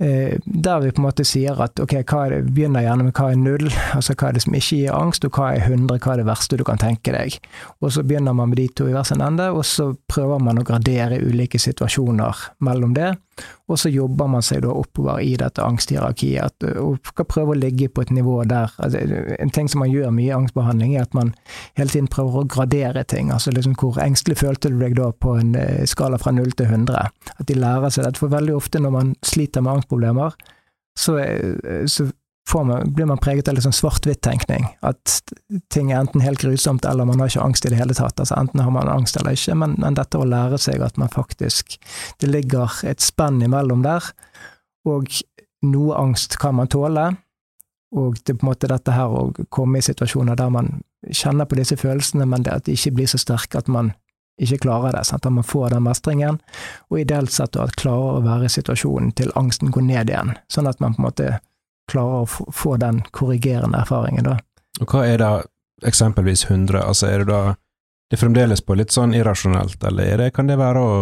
[0.00, 3.14] Eh, der vi på en måte sier at ok, hva er det, begynner gjerne med
[3.14, 6.00] hva er null, altså hva er det som ikke gir angst, og hva er 100,
[6.00, 7.36] hva er det verste du kan tenke deg.
[7.84, 10.58] Og så begynner man med de to i hver sin ende, og så prøver man
[10.58, 13.12] å gradere ulike situasjoner mellom det.
[13.70, 17.88] Og så jobber man seg da oppover i dette angsthierarkiet, og skal prøve å ligge
[17.88, 19.00] på et nivå der altså,
[19.38, 21.34] En ting som man gjør mye i angstbehandling, er at man
[21.78, 23.30] hele tiden prøver å gradere ting.
[23.32, 25.54] altså liksom Hvor engstelig følte du deg da på en
[25.88, 27.12] skala fra 0 til 100?
[27.38, 28.18] At de lærer seg det.
[28.20, 30.36] For veldig ofte når man sliter med angstproblemer,
[30.98, 31.16] så,
[31.88, 32.10] så
[32.54, 34.66] man, blir man preget av litt sånn svart-hvitt-tenkning.
[34.84, 35.20] At
[35.72, 38.18] ting er enten helt grusomt, eller man har ikke angst i det hele tatt.
[38.20, 41.12] Altså Enten har man angst eller ikke, men, men dette å lære seg at man
[41.12, 41.78] faktisk
[42.20, 44.04] Det ligger et spenn imellom der,
[44.88, 45.08] og
[45.62, 47.12] noe angst kan man tåle.
[47.92, 51.46] Og det er på en måte dette her å komme i situasjoner der man kjenner
[51.48, 53.92] på disse følelsene, men det at de ikke blir så sterke at man
[54.42, 55.04] ikke klarer det.
[55.06, 55.26] Sant?
[55.26, 56.40] At man får den mestringen,
[56.90, 60.34] og ideelt sett at klarer å være i situasjonen til angsten går ned igjen.
[60.50, 61.30] Sånn at man på en måte
[61.90, 64.38] klarer å få den korrigerende erfaringen, da.
[64.80, 65.32] Og hva er da
[65.86, 66.78] eksempelvis 100?
[66.80, 67.42] Altså er det da
[68.12, 70.96] det er fremdeles på litt sånn irrasjonelt, eller det, kan det være å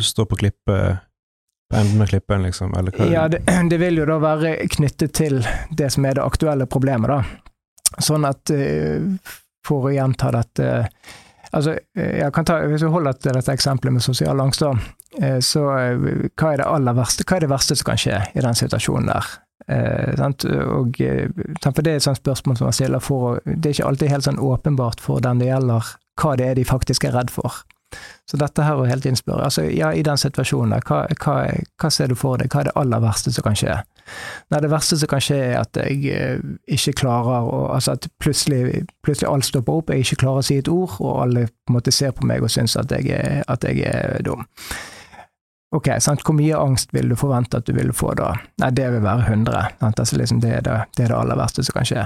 [0.00, 1.02] stå på klippet
[1.72, 2.72] på enden med klippen, liksom?
[2.78, 3.08] Eller hva?
[3.12, 7.12] Ja, det, det, vil jo da være knyttet til det som er det aktuelle problemet,
[7.12, 8.00] da.
[8.00, 9.04] Sånn at eh,
[9.66, 10.72] for å gjenta dette
[11.52, 14.70] Altså, eh, jeg kan ta, Hvis vi holder til dette eksempelet med sosial angst, da,
[15.20, 18.44] eh, så hva er det aller verste, hva er det verste som kan skje i
[18.46, 19.34] den situasjonen der?
[19.68, 20.14] Eh,
[20.66, 21.28] og, eh,
[21.62, 24.24] for Det er et sånt spørsmål som man stiller for Det er ikke alltid helt
[24.24, 27.62] sånn åpenbart for den det gjelder, hva det er de faktisk er redd for.
[28.30, 31.34] Så dette her er helt spørre Altså, ja, i den situasjonen, hva, hva,
[31.80, 33.82] hva, ser du for deg, hva er det aller verste som kan skje?
[34.50, 38.08] Nei, det verste som kan skje er at jeg eh, ikke klarer å Altså at
[38.20, 41.72] plutselig, plutselig alt stopper opp, jeg ikke klarer å si et ord, og alle på
[41.72, 44.44] en måte ser på meg og syns at at jeg er dum.
[45.72, 46.20] Ok, sant?
[46.20, 48.34] Hvor mye angst vil du forvente at du vil få da?
[48.60, 49.60] Nei, det vil være 100.
[49.88, 52.02] Altså, liksom, det, er det, det, er det, aller verste som kan skje.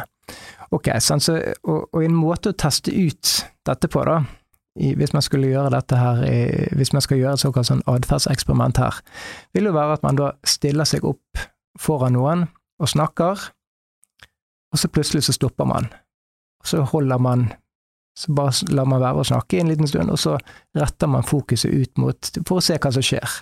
[0.76, 0.90] Ok?
[1.02, 3.32] Så, og, og, en måte å teste ut
[3.66, 4.20] dette på, da,
[4.78, 7.82] i, hvis man skulle gjøre dette her, i, hvis man skal gjøre et såkalt sånn
[7.90, 9.00] atferdseksperiment her,
[9.56, 11.42] vil jo være at man da stiller seg opp
[11.82, 12.46] foran noen
[12.78, 13.48] og snakker,
[14.70, 15.90] og så plutselig så stopper man.
[16.62, 17.48] Og så holder man
[18.16, 20.38] så bare lar man være å snakke en liten stund, og så
[20.78, 23.34] retter man fokuset ut mot for å se hva som skjer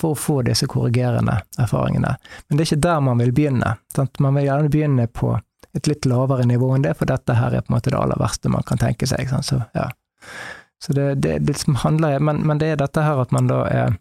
[0.00, 2.14] for å få disse korrigerende erfaringene.
[2.48, 3.76] Men det er ikke der man vil begynne.
[3.94, 4.20] Sant?
[4.22, 5.34] Man vil gjerne begynne på
[5.72, 8.20] et litt lavere nivå enn det, for dette her er på en måte det aller
[8.20, 9.30] verste man kan tenke seg.
[9.44, 9.88] Så, ja.
[10.84, 13.96] Så det, det, det handler men, men, det er dette her at man da er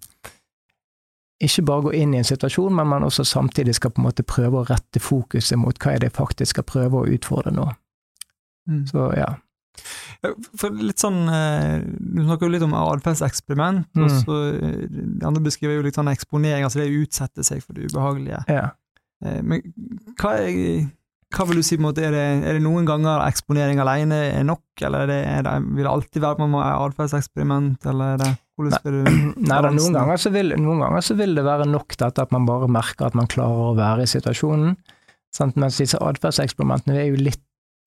[1.42, 4.26] ikke bare går inn i en situasjon, men man også samtidig skal på en måte
[4.28, 7.66] prøve å rette fokuset mot hva er det jeg faktisk skal prøve å utfordre nå.
[8.70, 8.84] Mm.
[8.90, 9.32] Så ja.
[10.60, 14.04] For litt sånn, eh, Du snakker jo litt om atferdseksperiment, mm.
[14.06, 17.64] og så eh, de andre beskriver jo litt sånn eksponering, altså det å utsette seg
[17.64, 18.44] for det ubehagelige.
[18.52, 18.72] Ja.
[19.26, 19.64] Eh, men
[20.20, 20.86] hva, er,
[21.34, 24.22] hva vil du si på en måte, er det, er det noen ganger eksponering alene
[24.30, 27.92] er nok, eller er det, er det, vil det alltid være man må ha atferdseksperiment,
[27.92, 28.32] eller er det
[28.62, 31.96] hvordan du Nei, da, noen, ganger så vil, noen ganger så vil det være nok
[31.98, 34.76] dette at man bare merker at man klarer å være i situasjonen.
[35.32, 35.56] Sant?
[35.60, 37.42] Mens disse atferdseksperimentene er jo litt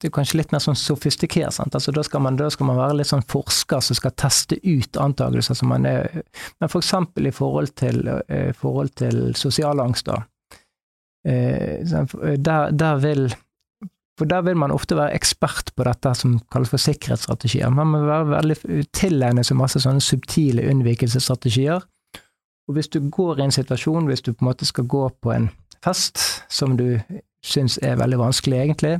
[0.04, 1.56] det er kanskje litt mer sånn sofistikert.
[1.64, 4.98] Altså, da, skal man, da skal man være litt sånn forsker som skal teste ut
[5.00, 6.10] antakelser som man er
[6.60, 10.18] Men for eksempel i forhold til, eh, forhold til sosial angst, da.
[11.24, 11.80] Eh,
[12.36, 13.32] der, der, vil
[14.20, 17.72] for der vil man ofte være ekspert på dette som kalles for sikkerhetsstrategier.
[17.72, 21.80] Man må være veldig tilegne seg masse sånne subtile unnvikelsesstrategier.
[22.68, 25.32] Og hvis du går i en situasjon, hvis du på en måte skal gå på
[25.32, 25.48] en
[25.80, 26.20] fest
[26.52, 27.00] som du
[27.44, 28.94] syns er veldig vanskelig, egentlig,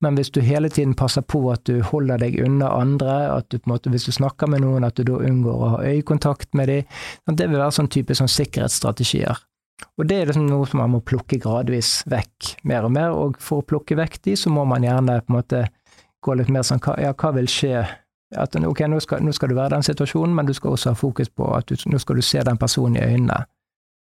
[0.00, 3.58] men hvis du hele tiden passer på at du holder deg unna andre, at du
[3.58, 6.54] på en måte, hvis du snakker med noen, at du da unngår å ha øyekontakt
[6.56, 7.00] med dem,
[7.36, 9.42] det vil være sånn type sånn sikkerhetsstrategier.
[9.98, 13.40] Og det er liksom noe som man må plukke gradvis vekk mer og mer, og
[13.42, 15.64] for å plukke vekk de, så må man gjerne på en måte
[16.24, 17.84] gå litt mer sånn ja, hva vil skje?
[18.38, 20.92] At ok, nå skal, nå skal du være i den situasjonen, men du skal også
[20.92, 23.40] ha fokus på at du, nå skal du se den personen i øynene.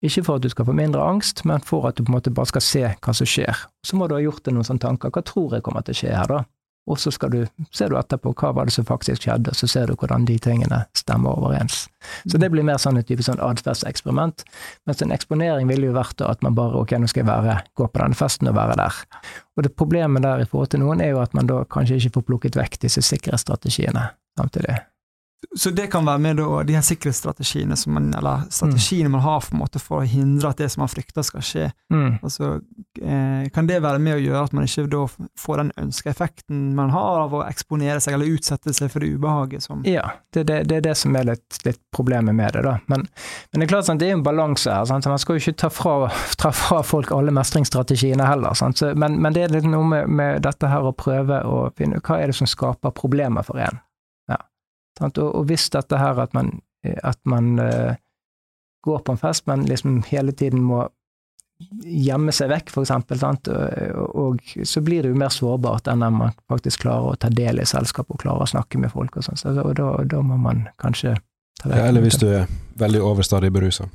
[0.05, 2.31] Ikke for at du skal få mindre angst, men for at du på en måte
[2.31, 3.65] bare skal se hva som skjer.
[3.85, 5.11] Så må du ha gjort deg noen sånne tanker.
[5.11, 6.45] Hva tror jeg kommer til å skje her, da?
[6.89, 7.39] Og så skal du,
[7.75, 10.81] ser du etterpå hva var det som faktisk skjedde, så ser du hvordan de tingene
[10.97, 11.83] stemmer overens.
[12.25, 14.41] Så det blir mer sånn en type sånn atferdseksperiment.
[14.89, 17.85] Mens en eksponering ville jo vært at man bare ok, nå skal jeg være, gå
[17.85, 19.01] på denne festen og være der.
[19.57, 22.17] Og det problemet der i forhold til noen er jo at man da kanskje ikke
[22.17, 24.09] får plukket vekk disse sikkerhetsstrategiene
[24.39, 24.79] samtidig.
[25.55, 29.13] Så det kan være med da, de her sikkerhetsstrategiene som man, eller strategiene mm.
[29.15, 31.69] man har for, måte, for, å hindre at det som man frykter skal skje.
[31.93, 32.19] Mm.
[32.27, 32.49] Altså,
[32.99, 35.05] eh, kan det være med å gjøre at man ikke da
[35.39, 39.13] får den ønska effekten man har av å eksponere seg eller utsette seg for det
[39.15, 42.65] ubehaget som Ja, det, det, det er det som er litt, litt, problemet med det.
[42.67, 42.77] da.
[42.91, 43.07] Men,
[43.49, 44.85] men det er klart sant, det er en balanse her.
[44.91, 45.07] Sant?
[45.09, 48.53] Man skal jo ikke ta fra, ta fra folk alle mestringsstrategiene heller.
[48.59, 51.99] Så, men, men, det er litt noe med, med dette her å prøve å finne
[51.99, 53.79] ut hva er det som skaper problemer for en.
[54.99, 57.97] Og, og, hvis dette her at man, at man uh,
[58.85, 60.87] går på en fest, men liksom hele tiden må
[61.83, 63.49] gjemme seg vekk, sant?
[63.51, 67.31] Og, og, så blir det jo mer sårbart enn når man faktisk klarer å ta
[67.33, 69.39] del i selskapet og klarer å snakke med folk og sånn.
[69.39, 71.17] Så, og da, da, må man kanskje
[71.59, 71.75] ta vekk.
[71.81, 72.47] Ja, eller hvis du er
[72.79, 73.89] veldig overstadig berusa.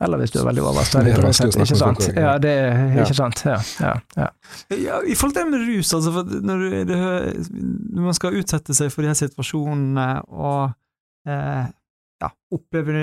[0.00, 2.04] Eller hvis du er veldig overstadig ikke sant.
[2.14, 3.42] Ja, det er ikke sant.
[3.46, 4.28] Ja, ja, ja.
[4.70, 6.98] ja, I forhold til det med rus, altså, når, det,
[7.48, 10.70] når, man skal utsette seg for de her situasjonene og
[11.26, 11.64] eh,
[12.22, 13.02] ja, oppleve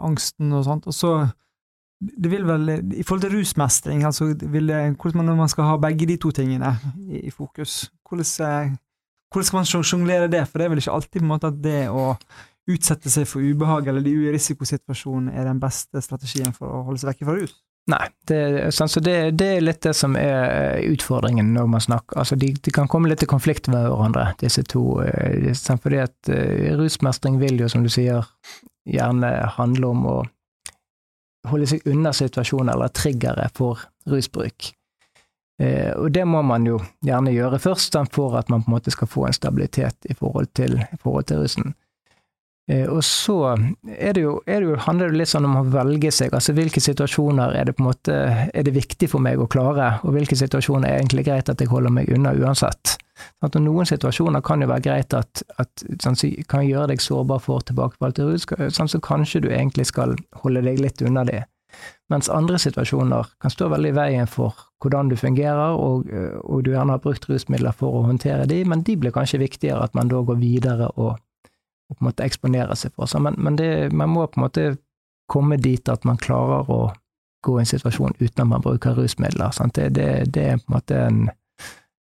[0.00, 1.14] angsten og sånt, og så
[2.04, 5.76] det vil vel, I forhold til rusmestring, altså vil det, hvordan man, man skal ha
[5.80, 6.74] begge de to tingene
[7.08, 8.72] i, i fokus, hvordan, eh,
[9.32, 10.46] hvordan skal man sjonglere det?
[10.48, 12.14] For det er vel ikke alltid på en måte at det å
[12.70, 17.12] utsette seg for ubehag eller de risikosituasjonene er den beste strategien for å holde seg
[17.12, 17.54] vekk fra rus?
[17.92, 18.38] Nei, det,
[18.72, 22.54] sånn, så det, det, er litt det som er utfordringen når man snakker Altså, de,
[22.56, 25.02] de kan komme litt i konflikt med hverandre, disse to.
[25.04, 28.24] Eh, sånn, fordi at uh, rusmestring vil jo, som du sier,
[28.88, 30.16] gjerne handle om å
[31.50, 34.72] holde seg unna situasjoner eller triggere for rusbruk.
[35.60, 38.94] Eh, og det må man jo gjerne gjøre først, for at man på en måte
[38.94, 41.74] skal få en stabilitet i forhold til, i forhold til rusen.
[42.70, 46.32] Eh, og så det, jo, det jo, handler det litt sånn om å velge seg,
[46.32, 49.98] altså hvilke situasjoner er det på en måte er det viktig for meg å klare,
[50.02, 52.96] og hvilke situasjoner er egentlig greit at jeg holder meg unna uansett.
[53.44, 56.16] Sånn noen situasjoner kan jo være greit at, at sånn,
[56.50, 60.64] kan gjøre deg sårbar for tilbakefall til rus, sånn så kanskje du egentlig skal holde
[60.64, 61.44] deg litt unna det.
[62.12, 66.08] Mens andre situasjoner kan stå veldig i veien for hvordan du fungerer, og,
[66.44, 69.84] og du gjerne har brukt rusmidler for å håndtere de, men de blir kanskje viktigere
[69.84, 71.18] at man da går videre og
[71.90, 73.10] å på en måte eksponere seg for.
[73.20, 74.66] Men, men det, man må på en måte
[75.30, 76.80] komme dit at man klarer å
[77.44, 79.52] gå i en situasjon uten at man bruker rusmidler.
[79.74, 81.20] Det, det, det, er på en måte en,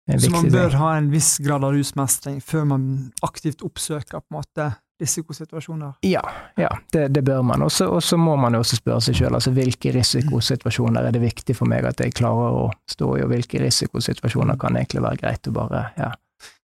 [0.10, 0.22] en.
[0.22, 0.82] Så man bør ting.
[0.82, 2.90] ha en viss grad av rusmestring før man
[3.26, 6.00] aktivt oppsøker på en måte risikosituasjoner?
[6.02, 6.24] Ja,
[6.58, 7.62] ja det, det, bør man.
[7.62, 7.72] Og
[8.04, 11.70] så må man jo også spørre seg sjøl altså, hvilke risikosituasjoner er det viktig for
[11.70, 15.54] meg at jeg klarer å stå i, og hvilke risikosituasjoner kan egentlig være greit å
[15.60, 16.10] bare ja,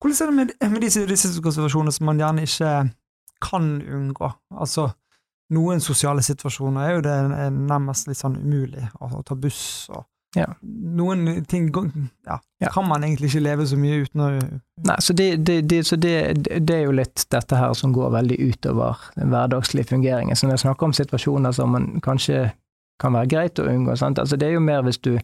[0.02, 2.72] hvordan er det med, med disse risikosituasjonene som man gjerne ikke
[3.42, 4.30] kan unngå?
[4.58, 4.88] Altså,
[5.54, 7.18] noen sosiale situasjoner er jo det
[7.52, 9.62] nærmest litt sånn umulig, å, å ta buss
[9.92, 10.46] og Ja.
[10.64, 11.66] Noen ting
[12.24, 12.70] ja, Ja.
[12.72, 14.28] kan man egentlig ikke leve så mye uten å
[14.88, 16.14] Nei, så, det, det, det, så det,
[16.48, 20.34] det er jo litt dette her som går veldig utover den hverdagslige fungeringen.
[20.34, 22.46] Så når jeg snakker om situasjoner som man kanskje
[23.02, 24.18] kan være greit å unngå, sant?
[24.18, 25.18] Altså, det er jo mer hvis du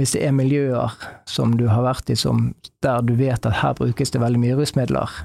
[0.00, 0.94] hvis det er miljøer
[1.28, 4.56] som du har vært i som, der du vet at her brukes det veldig mye
[4.56, 5.16] rusmidler,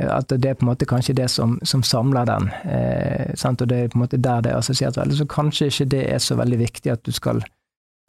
[0.00, 3.66] eh, at det er på en måte kanskje det som, som samler den, eh, og
[3.68, 6.22] det er på en måte der det er assosiert veldig, så kanskje ikke det er
[6.24, 7.44] så veldig viktig at du skal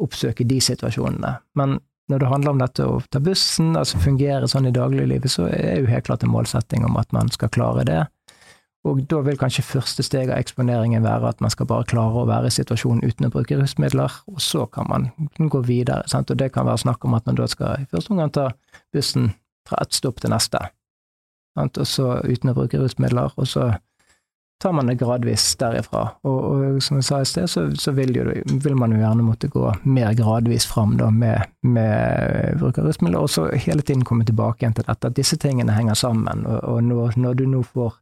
[0.03, 1.35] oppsøke de situasjonene.
[1.59, 1.77] Men
[2.11, 5.83] når det handler om dette å ta bussen, altså fungere sånn i dagliglivet, så er
[5.83, 8.01] jo helt klart en målsetting om at man skal klare det.
[8.83, 12.27] Og da vil kanskje første steg av eksponeringen være at man skal bare klare å
[12.27, 15.07] være i situasjonen uten å bruke rusmidler, og så kan man
[15.39, 16.03] gå videre.
[16.11, 16.33] Sant?
[16.33, 18.49] Og det kan være snakk om at man da skal i første omgang ta
[18.93, 19.31] bussen
[19.69, 20.59] fra ett stopp til neste,
[21.55, 21.79] sant?
[21.79, 23.71] og så uten å bruke rusmidler, og så
[24.63, 26.03] tar man det gradvis derifra.
[26.23, 28.27] Og, og som jeg sa i sted, så, så vil, jo,
[28.63, 33.19] vil, man jo gjerne måtte gå mer gradvis fram da, med, med bruk av rusmidler,
[33.23, 36.45] og så hele tiden komme tilbake igjen til dette, disse tingene henger sammen.
[36.47, 37.99] Og, og når, når, du nå får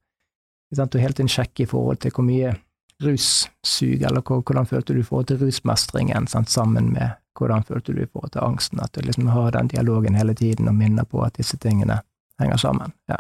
[0.77, 2.53] sant, og hele tiden sjekke i forhold til hvor mye
[3.01, 8.03] russug, eller hvordan følte du i forhold til rusmestringen, sant, sammen med hvordan følte du
[8.03, 8.81] i forhold til angsten.
[8.83, 12.01] At du liksom har den dialogen hele tiden og minner på at disse tingene
[12.39, 12.93] henger sammen.
[13.09, 13.17] ja.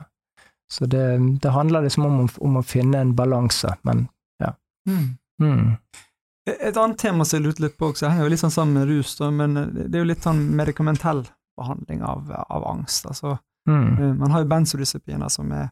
[0.71, 4.05] Så det, det handler liksom om, om, å finne en balanse, men
[4.39, 4.53] ja.
[4.87, 5.17] Mm.
[5.41, 5.73] Mm.
[6.47, 8.87] Et annet tema som jeg lurte litt på også, henger jo litt sånn sammen med
[8.87, 11.25] rus, da, men det er jo litt sånn medikamentell
[11.59, 13.05] behandling av, av angst.
[13.05, 13.37] Altså,
[13.69, 14.17] Mm.
[14.17, 15.67] man har jo benzodiazepiner som er,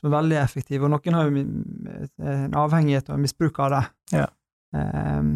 [0.00, 3.82] som er veldig effektive, og noen har jo en avhengighet og en misbruk av det.
[4.16, 4.26] Ja.
[4.72, 5.34] Um,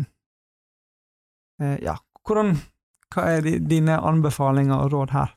[1.82, 2.56] ja, hvordan
[3.14, 5.34] Hva er dine anbefalinger og råd her?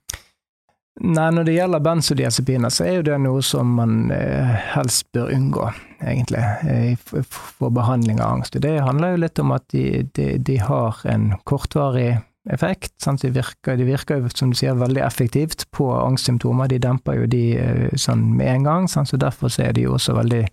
[0.97, 5.29] Nei, når det gjelder benzodiazepiner, så er jo det noe som man eh, helst bør
[5.35, 5.67] unngå,
[6.01, 8.57] egentlig, eh, for behandling av angst.
[8.63, 9.83] Det handler jo litt om at de,
[10.17, 12.15] de, de har en kortvarig
[12.53, 12.93] effekt.
[13.03, 13.23] Sant?
[13.23, 16.69] De, virker, de virker jo, som du sier, veldig effektivt på angstsymptomer.
[16.71, 19.11] De demper jo de eh, sånn med en gang, sant?
[19.11, 20.45] så derfor er de jo også veldig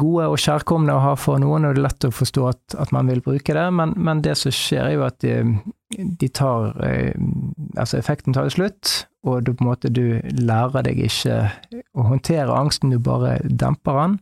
[0.00, 2.92] gode og kjærkomne å ha for noen, og det er lett å forstå at, at
[2.94, 5.36] man vil bruke det, men, men, det som skjer, er jo at de,
[5.94, 7.12] de tar eh,
[7.74, 11.36] Altså, effekten tar slutt, og du på en måte du lærer deg ikke
[11.96, 14.16] å håndtere angsten, du bare demper den.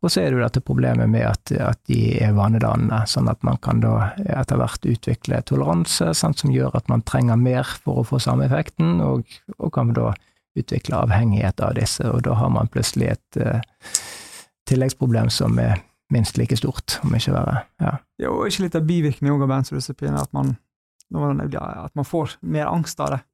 [0.00, 3.42] Og så er det jo dette problemet med at, at de er vanedannende, sånn at
[3.46, 8.00] man kan da etter hvert utvikle toleranse, sant, som gjør at man trenger mer for
[8.00, 10.14] å få samme effekten, og, og kan da
[10.56, 13.60] utvikle avhengighet av disse, og da har man plutselig et uh,
[14.70, 15.82] tilleggsproblem som er
[16.14, 17.66] minst like stort, om ikke verre.
[17.82, 17.96] Ja.
[18.22, 23.12] ja og ikke litt av bivirkningen av benzodiazepin, at at man får mer angst av
[23.12, 23.24] det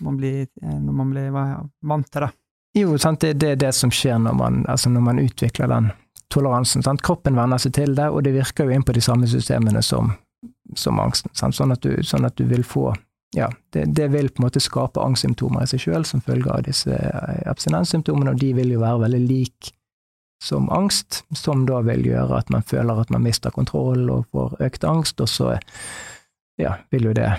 [0.00, 2.30] man blir, når man blir vant til det.
[2.78, 3.20] Jo, sant?
[3.20, 5.90] Det, det er det som skjer når man, altså når man utvikler den
[6.32, 6.82] toleransen.
[6.82, 7.02] Sant?
[7.04, 10.14] Kroppen venner seg til det, og det virker jo inn på de samme systemene som,
[10.78, 11.34] som angsten.
[11.36, 12.94] Sånn at, du, sånn at, du, vil få
[13.36, 16.64] ja, det, det, vil på en måte skape angstsymptomer i seg sjøl som følge av
[16.66, 16.96] disse
[17.48, 19.72] abstinenssymptomene, og de vil jo være veldig lik
[20.42, 24.56] som angst, som da vil gjøre at man føler at man mister kontroll og får
[24.66, 25.52] økt angst, og så
[26.58, 27.30] ja, vil jo det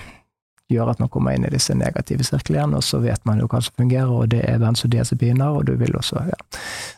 [0.72, 3.60] gjøre at man kommer inn i disse negative sirklene og så vet man jo hva
[3.64, 6.40] som fungerer, og det er benzodiazepiner, og du vil også ja.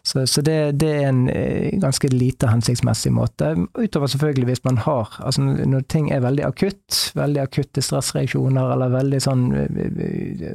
[0.06, 1.26] Så, så det, det, er en
[1.82, 7.12] ganske lite hensiktsmessig måte, utover selvfølgelig hvis man har altså Når ting er veldig akutt,
[7.16, 9.46] veldig akutte stressreaksjoner, eller veldig sånn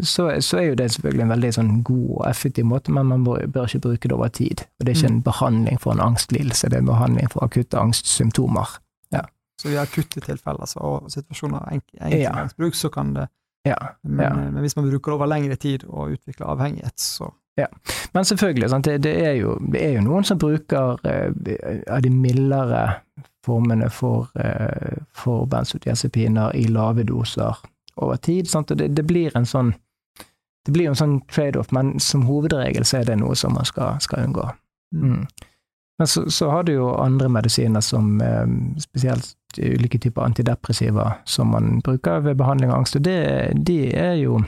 [0.06, 3.24] så, så, er jo det selvfølgelig en veldig sånn god og effektiv måte, men man
[3.26, 4.64] bør, bør ikke bruke det over tid.
[4.78, 7.80] Og det er ikke en behandling for en angstlidelse, det er en behandling for akutte
[7.80, 8.78] angstsymptomer.
[9.60, 13.28] Så i akutte tilfeller så, og situasjoner av enkeltgangsbruk, så kan det
[13.68, 14.34] ja, men, ja.
[14.34, 17.66] men, hvis man bruker det over lengre tid og utvikler avhengighet, så Ja.
[18.12, 22.10] Men selvfølgelig, det, det, er jo, det, er jo, noen som bruker eh, av de
[22.10, 22.94] mildere
[23.44, 27.58] formene for, eh, for benzodiazepiner i lave doser
[27.96, 28.48] over tid.
[28.48, 28.68] Sant?
[28.68, 29.74] Det, det, blir en sånn
[30.66, 34.00] det blir en sånn trade-off, men som hovedregel så er det noe som man skal,
[34.00, 34.46] skal unngå.
[34.96, 35.26] Mm.
[36.00, 38.46] Men så, så, har du jo andre medisiner som eh,
[38.80, 44.14] spesielt ulike typer antidepressiva som man bruker ved behandling av angst, og det, de, er
[44.16, 44.38] jo,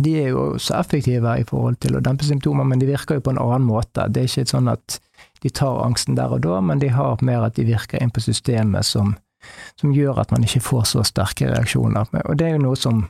[0.00, 3.26] de er jo så effektive i forhold til å dempe symptomer, men de virker jo
[3.26, 4.08] på en annen måte.
[4.08, 4.96] Det er ikke sånn at
[5.44, 8.24] de tar angsten der og da, men de har mer at de virker inn på
[8.24, 9.12] systemet som,
[9.76, 12.08] som gjør at man ikke får så sterke reaksjoner.
[12.24, 13.04] Og det er jo noe som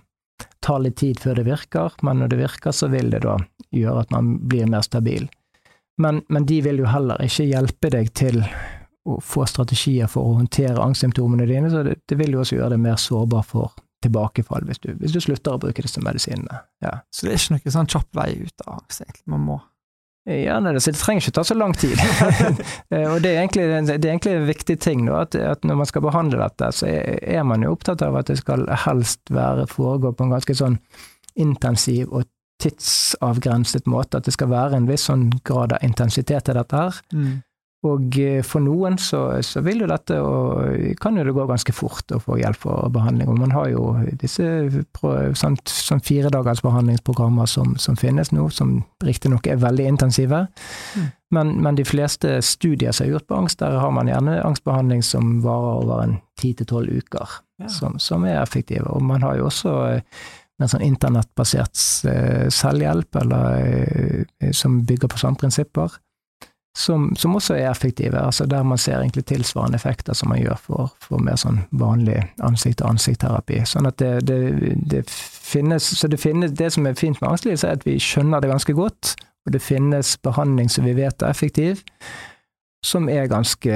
[0.58, 3.38] tar litt tid før det virker, men når det virker, så vil det da
[3.70, 5.30] gjøre at man blir mer stabil.
[6.00, 8.40] Men, men de vil jo heller ikke hjelpe deg til
[9.08, 12.74] å få strategier for å håndtere angstsymptomene dine, så det, det, vil jo også gjøre
[12.74, 13.74] deg mer sårbar for
[14.04, 16.62] tilbakefall hvis du, hvis du slutter å bruke disse medisinene.
[16.84, 17.00] Ja.
[17.12, 19.26] Så det er ikke noen sånn kjapp vei ut av angst, egentlig?
[19.32, 19.58] Man må
[20.28, 22.00] Ja, nei, det, trenger ikke ta så lang tid.
[22.90, 25.76] Eh, og det er, egentlig, det er, egentlig, en viktig ting, da, at, at, når
[25.78, 29.68] man skal behandle dette, så er, man jo opptatt av at det skal helst være
[29.70, 30.80] foregå på en ganske sånn
[31.38, 32.26] intensiv og
[32.60, 34.20] tidsavgrenset måte.
[34.20, 37.00] At det skal være en viss sånn grad av intensitet til dette her.
[37.12, 37.38] Mm.
[37.88, 41.72] Og eh, for noen så, så, vil jo dette, og kan jo det gå ganske
[41.72, 43.30] fort å få hjelp og behandling.
[43.32, 43.84] Og man har jo
[44.20, 44.44] disse
[45.40, 50.42] sånn, sånn firedagers behandlingsprogrammer som, som, finnes nå, som riktignok er veldig intensive.
[50.92, 51.08] Mm.
[51.30, 55.04] Men, men, de fleste studier som er gjort på angst, der har man gjerne angstbehandling
[55.06, 57.70] som varer over en ti til tolv uker, ja.
[57.72, 58.90] som, som, er effektive.
[58.92, 59.72] Og man har jo også
[60.60, 65.98] eh, en sånn internettbasert eh, selvhjelp, eller som bygger på samme prinsipper
[66.78, 70.58] som, som, også er effektive, altså der man ser egentlig tilsvarende effekter som man gjør
[70.62, 73.64] for, for mer sånn vanlig ansikt-til-ansikt-terapi.
[73.66, 74.38] Sånn at det, det,
[74.92, 78.40] det, finnes Så det finnes Det som er fint med angstlidelse, er at vi skjønner
[78.40, 81.82] det ganske godt, og det finnes behandling som vi vet er effektiv,
[82.86, 83.74] som er ganske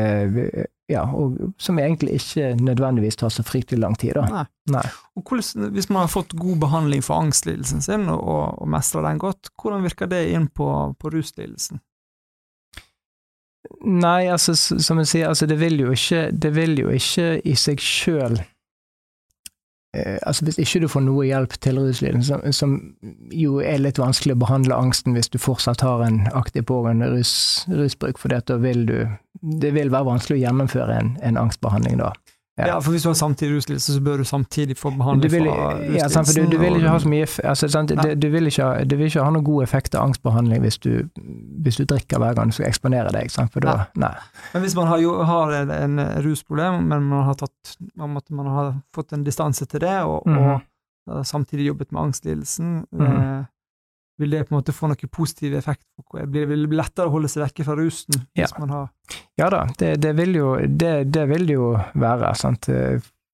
[0.91, 4.19] ja, og som egentlig ikke nødvendigvis tar så fryktelig lang tid.
[4.19, 4.25] Da.
[4.29, 4.45] Nei.
[4.75, 4.85] Nei.
[5.17, 9.21] Og hvordan, hvis man har fått god behandling for angstlidelsen sin, og, og mestrer den
[9.23, 10.69] godt, hvordan virker det inn på,
[11.01, 11.81] på ruslidelsen?
[13.85, 17.55] Nei, altså, som jeg sier, altså, det vil jo ikke, det vil jo ikke i
[17.57, 18.37] seg sjøl
[20.27, 22.75] altså Hvis ikke du får noe hjelp til ruslidelsen, som, som,
[23.35, 27.35] jo er litt vanskelig å behandle angsten hvis du fortsatt har en aktiv pågående rus,
[27.71, 28.99] rusbruk, for da vil du
[29.61, 32.13] Det vil være vanskelig å gjennomføre en, en angstbehandling da.
[32.59, 32.67] Ja.
[32.67, 32.75] ja.
[32.81, 35.97] for hvis du har samtidig ruslidelse, så bør du samtidig få behandling vil, fra ruslidelsen.
[35.99, 38.15] Ja, sant, du, du, vil ikke ha så mye altså, sant, ja.
[38.15, 40.91] du, vil ikke, du, vil ikke, ha noen god effekt av angstbehandling hvis du,
[41.67, 43.33] hvis drikker hver gang du skal eksponere deg.
[43.35, 44.13] Sant, for da, nei.
[44.53, 49.17] Men hvis man har, jo, har en rusproblem, men man har, tatt, man har fått
[49.17, 50.47] en distanse til det, og, mm.
[51.11, 53.05] og samtidig jobbet med angstlidelsen mm.
[53.09, 53.43] eh,
[54.19, 55.83] vil det på en måte få noen positiv effekt?
[56.31, 58.23] Blir det lettere å holde seg vekke fra rusen?
[58.39, 58.47] Ja,
[59.41, 62.31] ja da, det, det, vil jo, det, det, vil jo være.
[62.39, 62.71] Sant?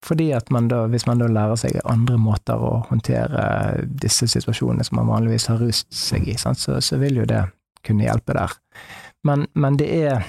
[0.05, 4.85] Fordi at man da, hvis man da lærer seg andre måter å håndtere disse situasjonene
[4.87, 7.43] som man vanligvis har rust seg i, så, så, vil jo det
[7.85, 8.55] kunne hjelpe der.
[9.27, 10.23] Men, men det er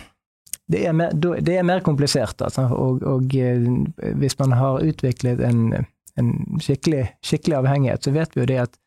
[0.72, 2.62] det er, mer, det er mer komplisert, altså.
[2.70, 3.64] og, og, eh,
[4.16, 5.74] hvis man har utviklet en,
[6.20, 6.30] en
[6.62, 8.78] skikkelig, skikkelig avhengighet, så vet vi jo det at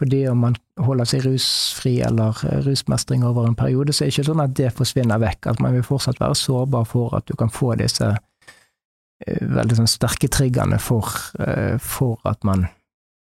[0.00, 4.14] fordi om man holder seg rusfri eller eh, rusmestring over en periode, så er det
[4.14, 5.50] ikke sånn at det forsvinner vekk.
[5.52, 9.90] At man vil fortsatt være sårbar for at du kan få disse eh, veldig sånn
[9.92, 11.12] sterke triggerne for,
[11.44, 12.64] eh, for at man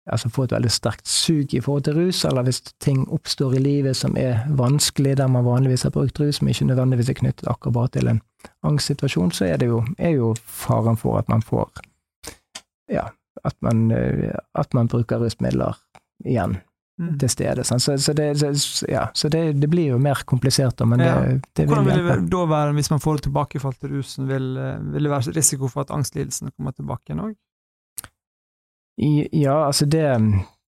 [0.09, 3.63] altså får et veldig sterkt sug i forhold til rus, eller hvis ting oppstår i
[3.63, 7.47] livet som er vanskelig, der man vanligvis har brukt rus, som ikke nødvendigvis er knyttet
[7.53, 8.19] akkurat til en
[8.65, 11.69] angstsituasjon, så er det jo, er jo faren for at man får
[12.91, 13.05] ja,
[13.45, 13.93] at man,
[14.59, 15.77] at man bruker rusmidler
[16.25, 16.57] igjen
[16.99, 17.13] mm.
[17.19, 17.63] til stede.
[17.63, 21.15] Så, så, det, så, ja, så det, det, blir jo mer komplisert, da, men ja.
[21.19, 24.27] det, det, vil Hvordan vil det da være, hvis man får det tilbakefall til rusen,
[24.29, 24.49] vil,
[24.93, 27.37] vil, det være risiko for at angstlidelsen kommer tilbake igjen òg?
[29.33, 30.05] Ja, altså det,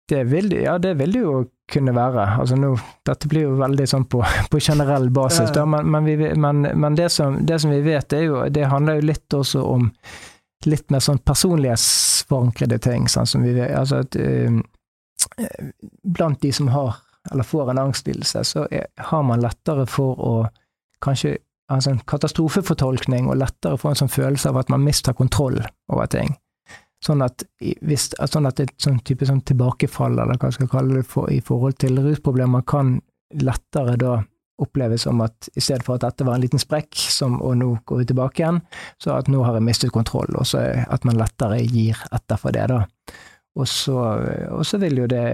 [0.09, 1.35] det vil, ja, det vil det jo
[1.73, 2.27] kunne være.
[2.41, 2.75] Altså nå,
[3.07, 6.97] dette blir jo veldig sånn på, på generell basis, da, men, men, vi, men, men
[6.99, 9.91] det, som, det, som, vi vet, er jo Det handler jo litt også om
[10.65, 13.09] litt mer sånn personlighetsforankrede ting.
[13.13, 14.17] Sånn som vi vet, altså at,
[16.03, 16.97] blant de som har,
[17.33, 20.35] eller får en angstlidelse, så er, har man lettere for å
[21.05, 21.37] kanskje
[21.71, 25.61] ha en sånn katastrofefortolkning, og lettere få en sånn følelse av at man mister kontroll
[25.93, 26.37] over ting.
[27.05, 31.01] Sånn at, hvis, sånn at et sånn type sånn tilbakefall, eller hva jeg skal kalle
[31.01, 32.99] det, for, i forhold til rusproblemer, kan
[33.41, 34.19] lettere da
[34.63, 37.73] oppleves som at i stedet for at dette var en liten sprekk, som, og nå
[37.89, 38.61] går vi tilbake igjen,
[39.03, 42.55] så at nå har jeg mistet kontroll, og så at man lettere gir etter for
[42.55, 42.85] det, da.
[43.55, 43.97] Og så,
[44.51, 45.25] og så vil jo det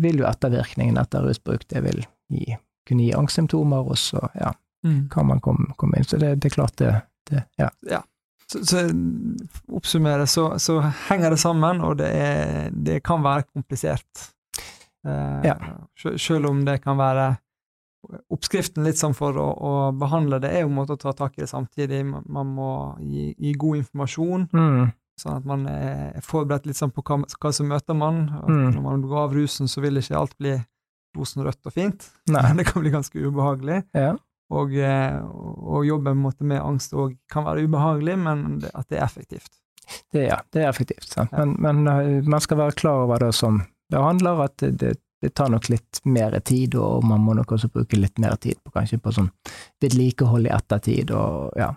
[0.00, 2.02] vil jo ettervirkningen etter rusbruk det vil
[2.32, 4.50] gi, kunne gi angstsymptomer, og så ja,
[4.84, 5.06] mm.
[5.12, 6.08] kan man komme, komme, inn.
[6.08, 6.92] Så det, det er klart det,
[7.30, 7.70] det ja.
[7.88, 8.02] ja.
[8.44, 8.82] Så, så
[9.72, 14.26] oppsummere, så, så, henger det sammen, og det, er, det kan være komplisert.
[15.06, 15.56] Eh, ja.
[16.20, 17.34] Selv om det kan være
[18.04, 21.38] Oppskriften litt sånn for å, å, behandle det, er jo en måte å ta tak
[21.38, 22.02] i det samtidig.
[22.04, 24.44] Man må gi, gi god informasjon.
[24.52, 24.90] Mm.
[25.20, 28.24] Sånn at man er forberedt litt sånn på hva, hva som møter man.
[28.48, 28.70] Mm.
[28.74, 30.56] Når man går av rusen, så vil ikke alt bli
[31.14, 32.08] rosenrødt og fint.
[32.34, 32.46] Nei.
[32.58, 33.82] Det kan bli ganske ubehagelig.
[33.94, 34.14] Ja.
[34.54, 38.42] Og, eh, og jobben med angst òg kan være ubehagelig, men
[38.74, 39.52] at det er effektivt.
[40.12, 41.14] Det, ja, det er effektivt.
[41.16, 41.26] Ja.
[41.32, 43.62] Men, men, eh, man skal være klar over det som
[43.92, 47.54] det handler, at det, det, det, tar nok litt mer tid, og man må nok
[47.56, 49.30] også bruke litt mer tid på kanskje på sånn
[49.82, 51.70] vedlikehold i ettertid, og ja,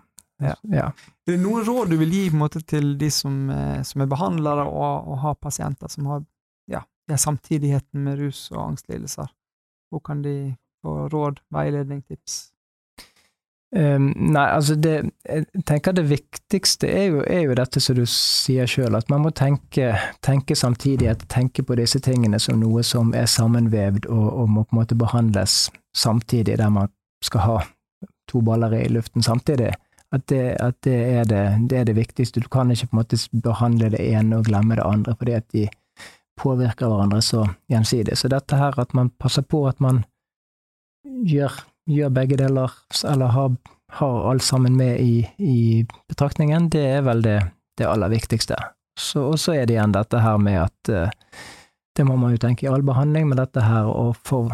[0.44, 0.56] ja.
[0.70, 0.88] ja.
[1.28, 4.68] Er det noen råd du vil gi måte, til de som, eh, som er behandlere
[4.68, 6.22] og, og, har pasienter som har
[6.72, 9.32] ja, samtidigheten med rus og angstlidelser?
[9.90, 10.38] Hvor kan de
[10.84, 12.52] få råd, veiledning, tips?
[13.76, 18.06] Um, nei, altså det Jeg tenker det viktigste er jo, er jo dette som du
[18.08, 19.90] sier sjøl, at man må tenke,
[20.24, 24.76] tenke samtidighet, tenke på disse tingene som noe som er sammenvevd og, og, må på
[24.76, 25.58] en måte behandles
[25.92, 26.94] samtidig, der man
[27.26, 27.58] skal ha
[28.32, 29.74] to baller i luften samtidig.
[30.16, 32.40] At, det, at det, er det, det, er det, viktigste.
[32.40, 35.48] Du kan ikke på en måte behandle det ene og glemme det andre, fordi at
[35.52, 35.66] de
[36.40, 38.16] påvirker hverandre så gjensidig.
[38.16, 40.06] Så dette her at man passer på at man
[41.28, 42.72] gjør gjør begge deler,
[43.08, 43.54] eller har,
[44.00, 47.40] har alt sammen med i, i, betraktningen, det er vel det,
[47.86, 48.58] aller viktigste.
[49.16, 51.10] og så er det igjen dette her med at uh,
[51.98, 54.52] Det må man jo tenke i all behandling, men dette her å for,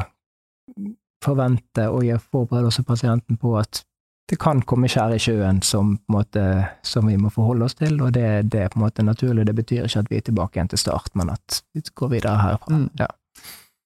[1.23, 3.83] forvente og forberede også pasienten på at
[4.29, 6.43] det kan komme skjær i sjøen som, måte,
[6.85, 9.45] som, vi må forholde oss til, og det, det, er på en måte naturlig.
[9.49, 12.39] Det betyr ikke at vi er tilbake igjen til start, men at vi går videre
[12.39, 12.77] herfra.
[12.77, 12.87] Mm.
[12.99, 13.09] Ja.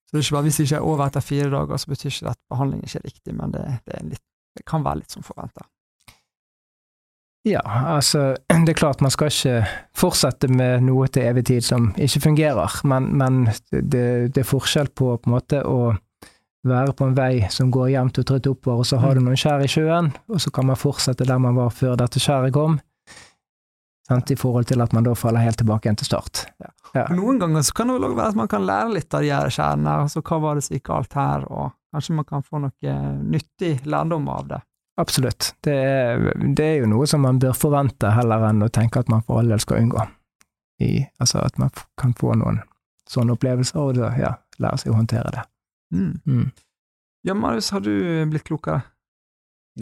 [0.08, 2.12] Så det er ikke bare, Hvis det ikke er over etter fire dager, så betyr
[2.12, 4.24] ikke det at behandlingen ikke er riktig, men det, det, litt,
[4.58, 5.66] det kan være litt som forventa.
[7.48, 7.62] Ja,
[7.96, 8.36] altså
[8.66, 9.62] det er klart man skal ikke
[9.98, 14.92] fortsette med noe til evig tid som ikke fungerer, men, men det, det, er forskjell
[14.94, 15.96] på på en måte å
[16.68, 19.30] være på en vei som går jevnt og trutt oppover, og så har du mm.
[19.30, 22.56] noen skjær i sjøen, og så kan man fortsette der man var før dette skjæret
[22.56, 22.80] kom,
[24.08, 26.48] sant, i forhold til at man da faller helt tilbake igjen til start.
[26.64, 26.72] Ja.
[26.96, 27.04] Ja.
[27.14, 29.52] Noen ganger så kan det vel være at man kan lære litt av de her
[29.54, 32.96] skjærene, altså hva var det som gikk galt her, og kanskje man kan få noe
[33.22, 34.62] nyttig lærdom av det.
[34.98, 35.52] Absolutt.
[35.62, 36.24] Det er,
[36.58, 39.42] det er jo noe som man bør forvente, heller enn å tenke at man for
[39.42, 40.08] all del skal unngå.
[40.82, 42.64] I, altså at man kan få noen
[43.10, 45.46] sånne opplevelser, og da, ja, lære seg å håndtere det.
[45.94, 46.20] Mm.
[46.26, 46.52] Mm.
[47.28, 48.82] Ja, Marius, har du blitt klokere?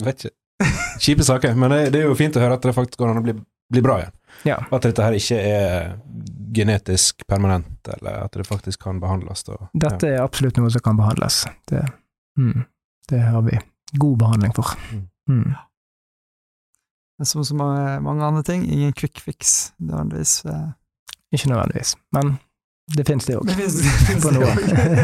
[0.02, 0.36] Vet ikke.
[1.00, 3.20] Kjipe saker, men det, det, er jo fint å høre at det faktisk går an
[3.20, 3.34] å bli,
[3.72, 4.14] bli bra igjen.
[4.48, 4.56] Ja.
[4.72, 5.96] At dette her ikke er
[6.56, 9.44] genetisk permanent, eller at det faktisk kan behandles.
[9.52, 11.42] Og, dette er absolutt noe som kan behandles.
[11.68, 11.82] Det,
[12.40, 12.64] mm,
[13.12, 13.60] det har vi
[14.00, 14.72] god behandling for.
[14.92, 15.06] Mm.
[15.32, 15.62] mm.
[17.16, 20.42] Men som så mange andre ting, ingen quick fix nødvendigvis.
[20.44, 20.66] Eh.
[21.32, 22.36] Ikke nødvendigvis, men
[22.94, 23.50] det finnes det òg.
[24.22, 24.60] For noen.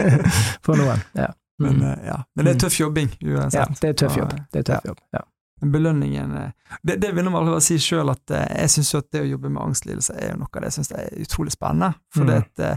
[0.67, 1.33] for noen, ja.
[1.63, 1.85] Men, mm.
[1.91, 2.23] eh, ja.
[2.37, 3.59] Men det er tøff jobbing uansett.
[3.59, 4.35] Ja, det er tøff jobb.
[4.53, 5.27] Det er tøff jobb, ja
[5.63, 6.51] belønningen eh,
[6.83, 9.53] Det, det vil jeg bare si sjøl, at eh, jeg syns at det å jobbe
[9.53, 11.93] med angstlidelse er noe av det jeg syns er utrolig spennende.
[12.15, 12.49] For mm.
[12.59, 12.73] det,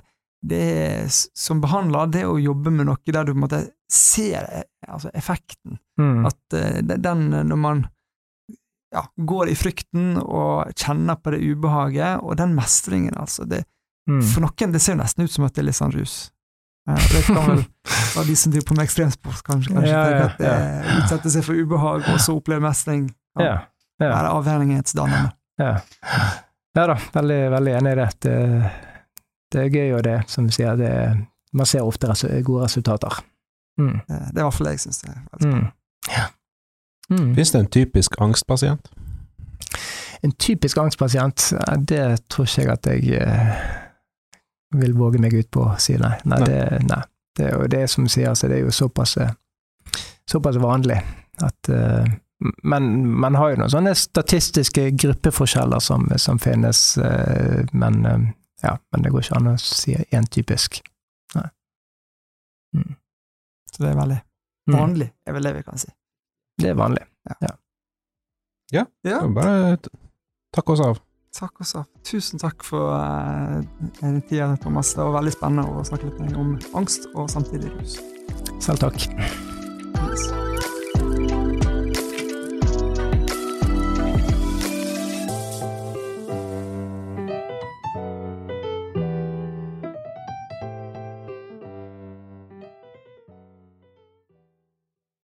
[0.45, 4.47] det er, som behandler, det å jobbe med noe der du på en måte ser
[4.86, 5.80] altså effekten.
[6.01, 6.26] Mm.
[6.30, 7.86] At den, når man
[8.93, 13.66] ja, går i frykten og kjenner på det ubehaget, og den mestringen, altså det,
[14.10, 14.24] mm.
[14.32, 16.16] For noen det ser jo nesten ut som at det er litt sånn rus.
[16.86, 17.62] Det kan vel
[18.16, 21.45] være de som driver på med ekstremsport, kanskje, kanskje ja, ja, at det utsetter seg
[21.47, 23.08] for ubehag, og så opplever mestring.
[23.36, 23.56] Kan ja,
[24.03, 24.10] ja.
[24.10, 25.32] være avhengighetsdannende.
[25.62, 25.72] Ja.
[26.78, 28.10] ja da, veldig, veldig enig i det.
[28.28, 28.36] det.
[29.51, 29.64] det.
[29.64, 30.91] er gøy, og det, som du sier, det,
[31.56, 32.12] man ser ofte
[32.45, 33.18] gode resultater.
[33.82, 33.97] Mm.
[34.08, 35.72] Det, det er i hvert fall det jeg syns det er veldig spennende.
[35.72, 36.12] Mm.
[36.14, 36.28] Ja.
[37.10, 37.32] Mm.
[37.38, 38.91] Fins det en typisk angstpasient?
[40.24, 41.53] En typisk angstpasient,
[41.89, 43.66] det tror ikke jeg at jeg eh,
[44.82, 46.15] vil våge meg ut på å si nei.
[46.23, 46.49] Nei, nei.
[46.49, 47.01] Det, nei.
[47.38, 49.34] det, er jo det som sier, altså, det er jo såpass, eh,
[50.30, 50.99] såpass vanlig
[51.43, 52.05] at uh,
[52.63, 58.26] men man har jo noen sånne statistiske gruppeforskjeller som, som finnes, uh, men uh,
[58.63, 60.82] ja, men det går ikke an å si én typisk.
[61.36, 61.47] Nei.
[62.76, 62.95] Mm.
[63.71, 64.76] Så det er veldig mm.
[64.76, 65.91] vanlig, er vel det vi kan si.
[66.61, 67.38] Det er vanlig, ja.
[67.43, 67.53] Ja,
[68.73, 68.86] ja.
[69.07, 69.19] ja.
[69.32, 69.78] bare
[70.55, 71.01] takk oss av.
[71.36, 71.83] Takk også.
[72.07, 73.59] Tusen takk for uh,
[74.29, 74.93] tida, Thomas.
[74.95, 77.99] Det var veldig spennende å snakke litt med deg om angst og samtidig rus.
[78.63, 79.09] Selv takk.
[80.05, 80.44] Yes.